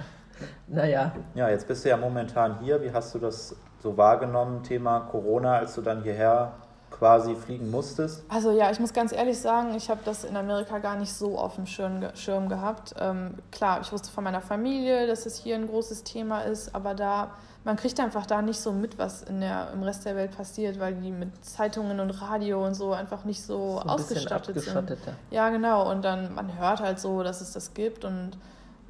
Naja. 0.67 1.11
Ja, 1.33 1.49
jetzt 1.49 1.67
bist 1.67 1.85
du 1.85 1.89
ja 1.89 1.97
momentan 1.97 2.59
hier. 2.59 2.81
Wie 2.81 2.91
hast 2.91 3.15
du 3.15 3.19
das 3.19 3.55
so 3.81 3.97
wahrgenommen, 3.97 4.63
Thema 4.63 5.01
Corona, 5.11 5.57
als 5.57 5.75
du 5.75 5.81
dann 5.81 6.03
hierher 6.03 6.53
quasi 6.91 7.36
fliegen 7.36 7.69
musstest? 7.69 8.24
Also 8.30 8.52
ja, 8.52 8.71
ich 8.71 8.80
muss 8.80 8.93
ganz 8.93 9.12
ehrlich 9.12 9.39
sagen, 9.39 9.76
ich 9.76 9.89
habe 9.89 10.02
das 10.06 10.24
in 10.24 10.38
Amerika 10.38 10.80
gar 10.80 10.95
nicht 10.95 11.13
so 11.13 11.38
auf 11.38 11.56
dem 11.56 11.65
Schirm, 11.65 12.02
Schirm 12.15 12.48
gehabt. 12.48 12.95
Ähm, 13.00 13.36
klar, 13.52 13.82
ich 13.82 13.91
wusste 13.91 14.10
von 14.10 14.24
meiner 14.24 14.41
Familie, 14.41 15.08
dass 15.08 15.26
es 15.26 15.38
hier 15.38 15.56
ein 15.56 15.67
großes 15.67 16.04
Thema 16.04 16.41
ist, 16.41 16.74
aber 16.74 16.93
da 16.93 17.32
man 17.65 17.78
kriegt 17.78 18.00
einfach 18.00 18.28
da 18.28 18.43
nicht 18.43 18.60
so 18.60 18.71
mit, 18.71 19.00
was 19.00 19.24
in 19.24 19.41
der, 19.41 19.71
im 19.74 19.82
Rest 19.82 20.06
der 20.06 20.15
Welt 20.15 20.38
passiert, 20.38 20.80
weil 20.80 20.93
die 20.93 21.10
mit 21.10 21.43
Zeitungen 21.43 22.00
und 22.00 22.12
Radio 22.21 22.63
und 22.63 22.76
so 22.76 22.93
einfach 22.93 23.26
nicht 23.26 23.41
so, 23.41 23.82
so 23.82 23.89
ausgestattet 23.89 24.62
sind. 24.62 24.95
Ja, 25.32 25.50
genau. 25.50 25.89
Und 25.89 26.06
dann, 26.06 26.36
man 26.36 26.56
hört 26.60 26.80
halt 26.80 27.00
so, 27.00 27.24
dass 27.24 27.41
es 27.41 27.54
das 27.54 27.74
gibt 27.74 28.06
und 28.06 28.38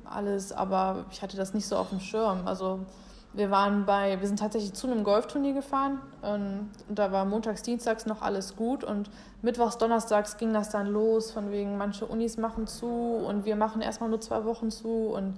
alles, 0.03 0.51
aber 0.51 1.05
ich 1.09 1.21
hatte 1.21 1.37
das 1.37 1.53
nicht 1.53 1.65
so 1.65 1.77
auf 1.77 1.89
dem 1.89 2.01
Schirm. 2.01 2.47
Also 2.47 2.81
wir 3.35 3.51
waren 3.51 3.85
bei, 3.85 4.19
wir 4.19 4.27
sind 4.27 4.39
tatsächlich 4.39 4.73
zu 4.73 4.87
einem 4.87 5.03
Golfturnier 5.03 5.53
gefahren 5.53 5.99
ähm, 6.23 6.69
und 6.87 6.97
da 6.97 7.11
war 7.11 7.25
montags, 7.25 7.61
dienstags 7.61 8.05
noch 8.05 8.21
alles 8.21 8.55
gut 8.55 8.83
und 8.83 9.09
mittwochs, 9.41 9.77
donnerstags 9.77 10.37
ging 10.37 10.53
das 10.53 10.69
dann 10.69 10.87
los, 10.87 11.31
von 11.31 11.51
wegen 11.51 11.77
manche 11.77 12.05
Unis 12.05 12.37
machen 12.37 12.67
zu 12.67 12.87
und 12.87 13.45
wir 13.45 13.55
machen 13.55 13.81
erstmal 13.81 14.09
nur 14.09 14.21
zwei 14.21 14.45
Wochen 14.45 14.71
zu 14.71 15.07
und 15.07 15.35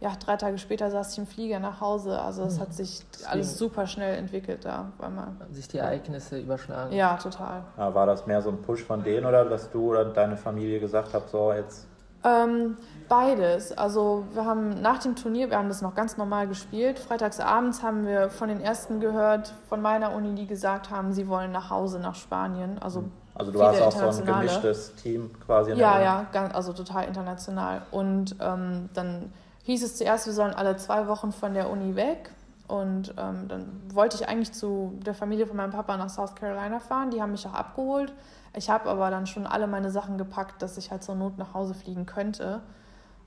ja, 0.00 0.12
drei 0.22 0.36
Tage 0.36 0.58
später 0.58 0.90
saß 0.90 1.12
ich 1.12 1.18
im 1.18 1.26
Flieger 1.26 1.60
nach 1.60 1.80
Hause. 1.80 2.20
Also 2.20 2.42
es 2.42 2.60
hat 2.60 2.74
sich 2.74 3.06
alles 3.26 3.56
super 3.56 3.86
schnell 3.86 4.18
entwickelt 4.18 4.64
da. 4.64 4.92
Weil 4.98 5.08
man 5.08 5.38
Haben 5.40 5.54
sich 5.54 5.66
die 5.66 5.78
Ereignisse 5.78 6.38
überschlagen. 6.38 6.92
Ja, 6.94 7.16
total. 7.16 7.62
Ja, 7.78 7.94
war 7.94 8.04
das 8.04 8.26
mehr 8.26 8.42
so 8.42 8.50
ein 8.50 8.60
Push 8.60 8.82
von 8.82 9.02
denen 9.02 9.24
oder 9.24 9.46
dass 9.46 9.70
du 9.70 9.90
oder 9.90 10.04
deine 10.04 10.36
Familie 10.36 10.78
gesagt 10.78 11.14
habt, 11.14 11.30
so 11.30 11.52
jetzt 11.52 11.86
ähm, 12.24 12.76
beides. 13.08 13.72
Also 13.72 14.24
wir 14.32 14.44
haben 14.44 14.80
nach 14.80 14.98
dem 14.98 15.16
Turnier, 15.16 15.50
wir 15.50 15.58
haben 15.58 15.68
das 15.68 15.82
noch 15.82 15.94
ganz 15.94 16.16
normal 16.16 16.48
gespielt. 16.48 16.98
Freitags 16.98 17.40
abends 17.40 17.82
haben 17.82 18.06
wir 18.06 18.30
von 18.30 18.48
den 18.48 18.60
ersten 18.60 19.00
gehört, 19.00 19.54
von 19.68 19.80
meiner 19.82 20.14
Uni, 20.14 20.34
die 20.34 20.46
gesagt 20.46 20.90
haben, 20.90 21.12
sie 21.12 21.28
wollen 21.28 21.52
nach 21.52 21.70
Hause, 21.70 21.98
nach 22.00 22.14
Spanien. 22.14 22.78
Also, 22.80 23.00
hm. 23.00 23.12
also 23.34 23.52
du 23.52 23.62
hast 23.62 23.80
auch 23.80 24.12
so 24.12 24.20
ein 24.20 24.26
gemischtes 24.26 24.94
Team 24.96 25.30
quasi. 25.44 25.72
Ja, 25.72 26.00
ja, 26.00 26.26
ganz, 26.32 26.54
also 26.54 26.72
total 26.72 27.04
international. 27.04 27.82
Und 27.90 28.36
ähm, 28.40 28.88
dann 28.94 29.32
hieß 29.64 29.82
es 29.82 29.96
zuerst, 29.96 30.26
wir 30.26 30.32
sollen 30.32 30.54
alle 30.54 30.76
zwei 30.76 31.06
Wochen 31.08 31.32
von 31.32 31.54
der 31.54 31.70
Uni 31.70 31.96
weg. 31.96 32.30
Und 32.66 33.14
ähm, 33.18 33.46
dann 33.48 33.82
wollte 33.92 34.16
ich 34.16 34.28
eigentlich 34.28 34.52
zu 34.52 34.98
der 35.04 35.14
Familie 35.14 35.46
von 35.46 35.56
meinem 35.56 35.72
Papa 35.72 35.96
nach 35.96 36.08
South 36.08 36.34
Carolina 36.34 36.80
fahren. 36.80 37.10
Die 37.10 37.20
haben 37.20 37.32
mich 37.32 37.46
auch 37.46 37.52
abgeholt. 37.52 38.12
Ich 38.56 38.70
habe 38.70 38.88
aber 38.88 39.10
dann 39.10 39.26
schon 39.26 39.46
alle 39.46 39.66
meine 39.66 39.90
Sachen 39.90 40.16
gepackt, 40.16 40.62
dass 40.62 40.78
ich 40.78 40.90
halt 40.90 41.02
zur 41.02 41.14
Not 41.14 41.36
nach 41.36 41.52
Hause 41.52 41.74
fliegen 41.74 42.06
könnte. 42.06 42.62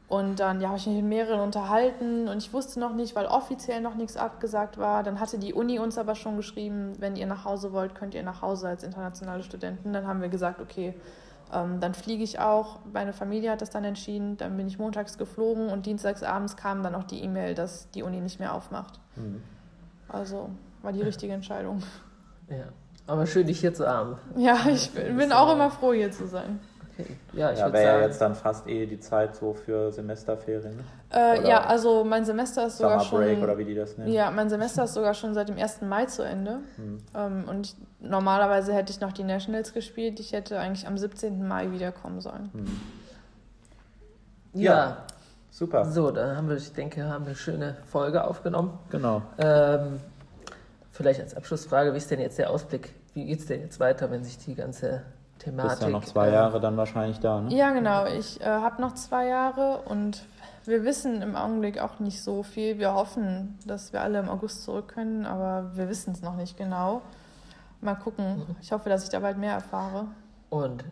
Und 0.08 0.40
dann 0.40 0.62
ja, 0.62 0.70
habe 0.70 0.78
ich 0.78 0.88
mich 0.88 0.96
mit 0.96 1.06
mehreren 1.06 1.42
unterhalten 1.42 2.30
und 2.30 2.38
ich 2.38 2.54
wusste 2.54 2.80
noch 2.80 2.94
nicht, 2.94 3.14
weil 3.14 3.26
offiziell 3.26 3.82
noch 3.82 3.96
nichts 3.96 4.16
abgesagt 4.16 4.78
war. 4.78 5.04
Dann 5.04 5.20
hatte 5.20 5.38
die 5.38 5.54
Uni 5.54 5.80
uns 5.80 5.98
aber 5.98 6.16
schon 6.16 6.38
geschrieben, 6.38 6.94
wenn 7.00 7.18
ihr 7.18 7.28
nach 7.28 7.44
Hause 7.44 7.74
wollt, 7.74 7.94
könnt 7.94 8.16
ihr 8.16 8.24
nach 8.24 8.42
Hause 8.42 8.70
als 8.70 8.84
internationale 8.84 9.44
Studenten. 9.44 9.92
Dann 9.92 10.08
haben 10.08 10.22
wir 10.22 10.30
gesagt, 10.30 10.62
okay, 10.62 10.96
ähm, 11.54 11.80
dann 11.80 11.94
fliege 11.94 12.24
ich 12.24 12.40
auch. 12.40 12.80
Meine 12.92 13.14
Familie 13.14 13.52
hat 13.52 13.62
das 13.62 13.70
dann 13.70 13.84
entschieden. 13.84 14.38
Dann 14.38 14.58
bin 14.58 14.68
ich 14.68 14.80
montags 14.80 15.18
geflogen 15.18 15.70
und 15.70 15.86
dienstags 15.86 16.24
abends 16.24 16.56
kam 16.56 16.84
dann 16.84 16.96
auch 16.96 17.04
die 17.04 17.24
E-Mail, 17.24 17.56
dass 17.56 17.90
die 17.92 18.04
Uni 18.04 18.20
nicht 18.20 18.40
mehr 18.40 18.54
aufmacht. 18.54 19.00
Mhm. 19.16 19.42
Also 20.10 20.50
war 20.82 20.94
die 20.94 21.02
richtige 21.02 21.34
Entscheidung. 21.34 21.82
Ja. 22.50 22.66
Aber 23.08 23.26
schön, 23.26 23.48
dich 23.48 23.62
hier 23.62 23.74
zu 23.74 23.88
haben. 23.88 24.18
Ja, 24.36 24.68
ich 24.68 24.92
bin, 24.92 25.18
bin 25.18 25.32
auch 25.32 25.54
immer 25.54 25.72
froh, 25.72 25.94
hier 25.94 26.12
zu 26.12 26.28
sein. 26.28 26.60
Okay. 27.00 27.16
Ja, 27.34 27.52
ich 27.52 27.60
ja 27.60 27.72
wäre 27.72 28.00
ja 28.00 28.06
jetzt 28.06 28.20
dann 28.20 28.34
fast 28.36 28.68
eh 28.68 28.86
die 28.86 29.00
Zeit 29.00 29.36
so 29.36 29.54
für 29.54 29.92
Semesterferien. 29.92 30.80
Äh, 31.14 31.48
ja, 31.48 31.64
also 31.64 32.04
mein 32.04 32.26
Semester 32.26 32.68
ist 32.68 32.78
sogar 32.78 33.00
Summer 33.00 33.26
Break 33.26 33.42
oder 33.42 33.58
wie 33.58 33.66
die 33.66 33.76
das 33.76 33.98
nennen. 33.98 34.12
Ja, 34.12 34.32
mein 34.32 34.50
Semester 34.50 34.84
ist 34.84 34.94
sogar 34.94 35.14
schon 35.14 35.34
seit 35.34 35.50
dem 35.50 35.58
1. 35.58 35.82
Mai 35.82 36.06
zu 36.06 36.24
Ende. 36.24 36.60
Hm. 36.76 36.98
Ähm, 37.16 37.44
und 37.48 37.68
ich, 37.68 37.76
normalerweise 38.00 38.74
hätte 38.74 38.92
ich 38.92 39.00
noch 39.00 39.14
die 39.14 39.24
Nationals 39.24 39.74
gespielt. 39.74 40.20
Ich 40.20 40.32
hätte 40.34 40.60
eigentlich 40.60 40.88
am 40.88 40.98
17. 40.98 41.48
Mai 41.48 41.72
wiederkommen 41.72 42.22
sollen. 42.22 42.50
Hm. 42.54 42.82
Ja. 44.54 44.74
ja. 44.74 44.98
Super. 45.52 45.86
So, 45.86 46.12
dann 46.12 46.36
haben 46.36 46.50
wir, 46.50 46.58
ich 46.58 46.74
denke, 46.74 47.04
haben 47.06 47.26
wir 47.26 47.30
eine 47.30 47.36
schöne 47.36 47.78
Folge 47.86 48.24
aufgenommen. 48.24 48.78
Genau. 48.90 49.24
Ähm, 49.38 50.00
Vielleicht 50.98 51.20
als 51.20 51.36
Abschlussfrage, 51.36 51.94
wie 51.94 51.98
ist 51.98 52.10
denn 52.10 52.20
jetzt 52.20 52.40
der 52.40 52.50
Ausblick? 52.50 52.92
Wie 53.14 53.26
geht 53.26 53.38
es 53.38 53.46
denn 53.46 53.62
jetzt 53.62 53.80
weiter, 53.80 54.10
wenn 54.10 54.24
sich 54.24 54.40
die 54.40 54.56
ganze 54.56 55.04
Thematik... 55.38 55.72
Bist 55.72 55.82
ja 55.84 55.90
noch 55.90 56.06
zwei 56.06 56.30
äh, 56.30 56.34
Jahre 56.34 56.60
dann 56.60 56.78
wahrscheinlich 56.78 57.20
da, 57.20 57.42
ne? 57.42 57.54
Ja, 57.56 57.72
genau. 57.72 58.06
Ich 58.06 58.42
äh, 58.42 58.46
habe 58.46 58.82
noch 58.82 58.94
zwei 58.96 59.28
Jahre 59.28 59.80
und 59.86 60.26
wir 60.66 60.84
wissen 60.84 61.22
im 61.22 61.36
Augenblick 61.36 61.80
auch 61.80 62.00
nicht 62.00 62.22
so 62.22 62.44
viel. 62.44 62.78
Wir 62.78 62.94
hoffen, 62.94 63.58
dass 63.66 63.94
wir 63.94 64.02
alle 64.02 64.20
im 64.20 64.30
August 64.30 64.64
zurück 64.64 64.90
können, 64.90 65.26
aber 65.26 65.72
wir 65.76 65.88
wissen 65.88 66.12
es 66.14 66.22
noch 66.22 66.36
nicht 66.36 66.58
genau. 66.58 67.02
Mal 67.80 67.96
gucken. 67.96 68.40
Mhm. 68.40 68.56
Ich 68.62 68.72
hoffe, 68.72 68.90
dass 68.90 69.04
ich 69.04 69.10
da 69.10 69.20
bald 69.20 69.38
mehr 69.38 69.54
erfahre. 69.54 70.08
Und 70.50 70.84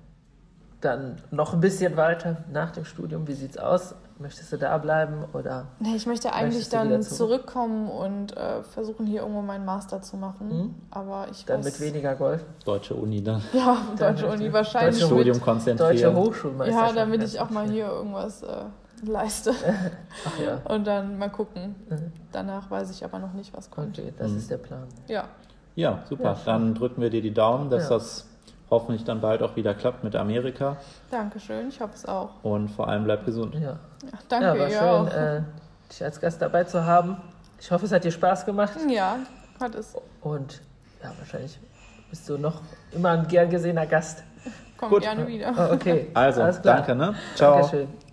dann 0.82 1.18
noch 1.32 1.54
ein 1.54 1.60
bisschen 1.60 1.98
weiter 1.98 2.38
nach 2.52 2.72
dem 2.72 2.86
Studium. 2.86 3.28
Wie 3.28 3.34
sieht 3.34 3.52
es 3.52 3.58
aus? 3.58 3.96
Möchtest 4.18 4.54
du 4.54 4.58
da 4.58 4.78
bleiben 4.78 5.26
oder? 5.34 5.68
Nee, 5.80 5.96
ich 5.96 6.06
möchte 6.06 6.32
eigentlich 6.32 6.70
dann 6.70 7.04
zurückkommen 7.04 7.90
und 7.90 8.36
äh, 8.38 8.64
versuchen 8.64 9.06
hier 9.06 9.22
irgendwo 9.22 9.42
meinen 9.42 9.66
Master 9.66 10.02
zu 10.02 10.16
machen. 10.16 10.48
Mhm. 10.48 10.76
Aber 10.90 11.28
ich 11.32 11.44
Dann 11.44 11.60
weiß, 11.60 11.66
mit 11.66 11.82
weniger 11.82 12.16
Golf? 12.16 12.42
Deutsche 12.64 12.96
Uni 12.96 13.22
dann. 13.22 13.42
Ja, 13.54 13.78
deutsche 14.00 14.28
Uni 14.28 14.54
wahrscheinlich. 14.54 15.02
Deutsche 15.02 15.14
Studium 15.14 15.42
konzentrieren. 15.42 15.92
Deutsche 15.92 16.16
Hochschulmeisterschaft. 16.16 16.96
Ja, 16.96 17.02
damit 17.02 17.24
ich 17.24 17.40
auch 17.42 17.50
mal 17.50 17.70
hier 17.70 17.88
irgendwas 17.88 18.42
äh, 18.44 18.64
leiste. 19.04 19.52
Ach 20.26 20.40
ja. 20.40 20.62
Und 20.74 20.88
dann 20.88 21.18
mal 21.18 21.30
gucken. 21.30 21.76
Mhm. 21.90 22.12
Danach 22.32 22.72
weiß 22.72 22.92
ich 22.92 23.04
aber 23.04 23.20
noch 23.20 23.34
nicht, 23.34 23.54
was 23.54 23.70
kommt. 23.70 24.00
Okay, 24.00 24.14
das 24.18 24.32
mhm. 24.32 24.38
ist 24.38 24.50
der 24.50 24.58
Plan. 24.58 24.88
Ja. 25.08 25.26
Ja, 25.76 26.04
super. 26.08 26.24
Ja, 26.24 26.38
dann 26.46 26.74
drücken 26.74 27.02
wir 27.02 27.10
dir 27.10 27.22
die 27.22 27.34
Daumen, 27.34 27.70
dass 27.70 27.84
ja. 27.84 27.90
das 27.90 28.28
hoffentlich 28.70 29.04
dann 29.04 29.22
bald 29.22 29.42
auch 29.42 29.56
wieder 29.56 29.74
klappt 29.74 30.04
mit 30.04 30.16
Amerika. 30.16 30.78
Dankeschön, 31.12 31.70
ich 31.70 31.80
hoffe 31.80 31.94
es 31.96 32.06
auch. 32.06 32.30
Und 32.44 32.70
vor 32.70 32.88
allem 32.88 33.04
bleib 33.04 33.26
gesund. 33.26 33.56
Ja, 33.56 33.62
ja 33.62 33.78
danke. 34.28 34.72
Ja, 34.72 34.82
war 34.82 35.10
schön, 35.10 35.18
äh, 35.18 35.42
dich 35.92 36.04
als 36.04 36.20
Gast 36.20 36.42
dabei 36.42 36.64
zu 36.64 36.86
haben. 36.86 37.18
Ich 37.60 37.72
hoffe, 37.72 37.86
es 37.86 37.92
hat 37.92 38.04
dir 38.04 38.12
Spaß 38.12 38.46
gemacht. 38.46 38.78
Ja, 38.90 39.18
hat 39.60 39.76
es. 39.76 39.96
Und 40.22 40.62
ja, 41.02 41.12
wahrscheinlich 41.18 41.60
bist 42.10 42.28
du 42.30 42.38
noch 42.38 42.62
immer 42.92 43.12
ein 43.12 43.28
gern 43.28 43.50
gesehener 43.50 43.86
Gast. 43.86 44.24
Komm 44.78 44.90
Gut. 44.90 45.04
gerne 45.04 45.28
wieder. 45.28 45.72
Okay. 45.72 46.10
Also, 46.14 46.42
danke, 46.62 46.96
ne? 46.96 47.16
Ciao. 47.36 47.62
Dankeschön. 47.62 48.05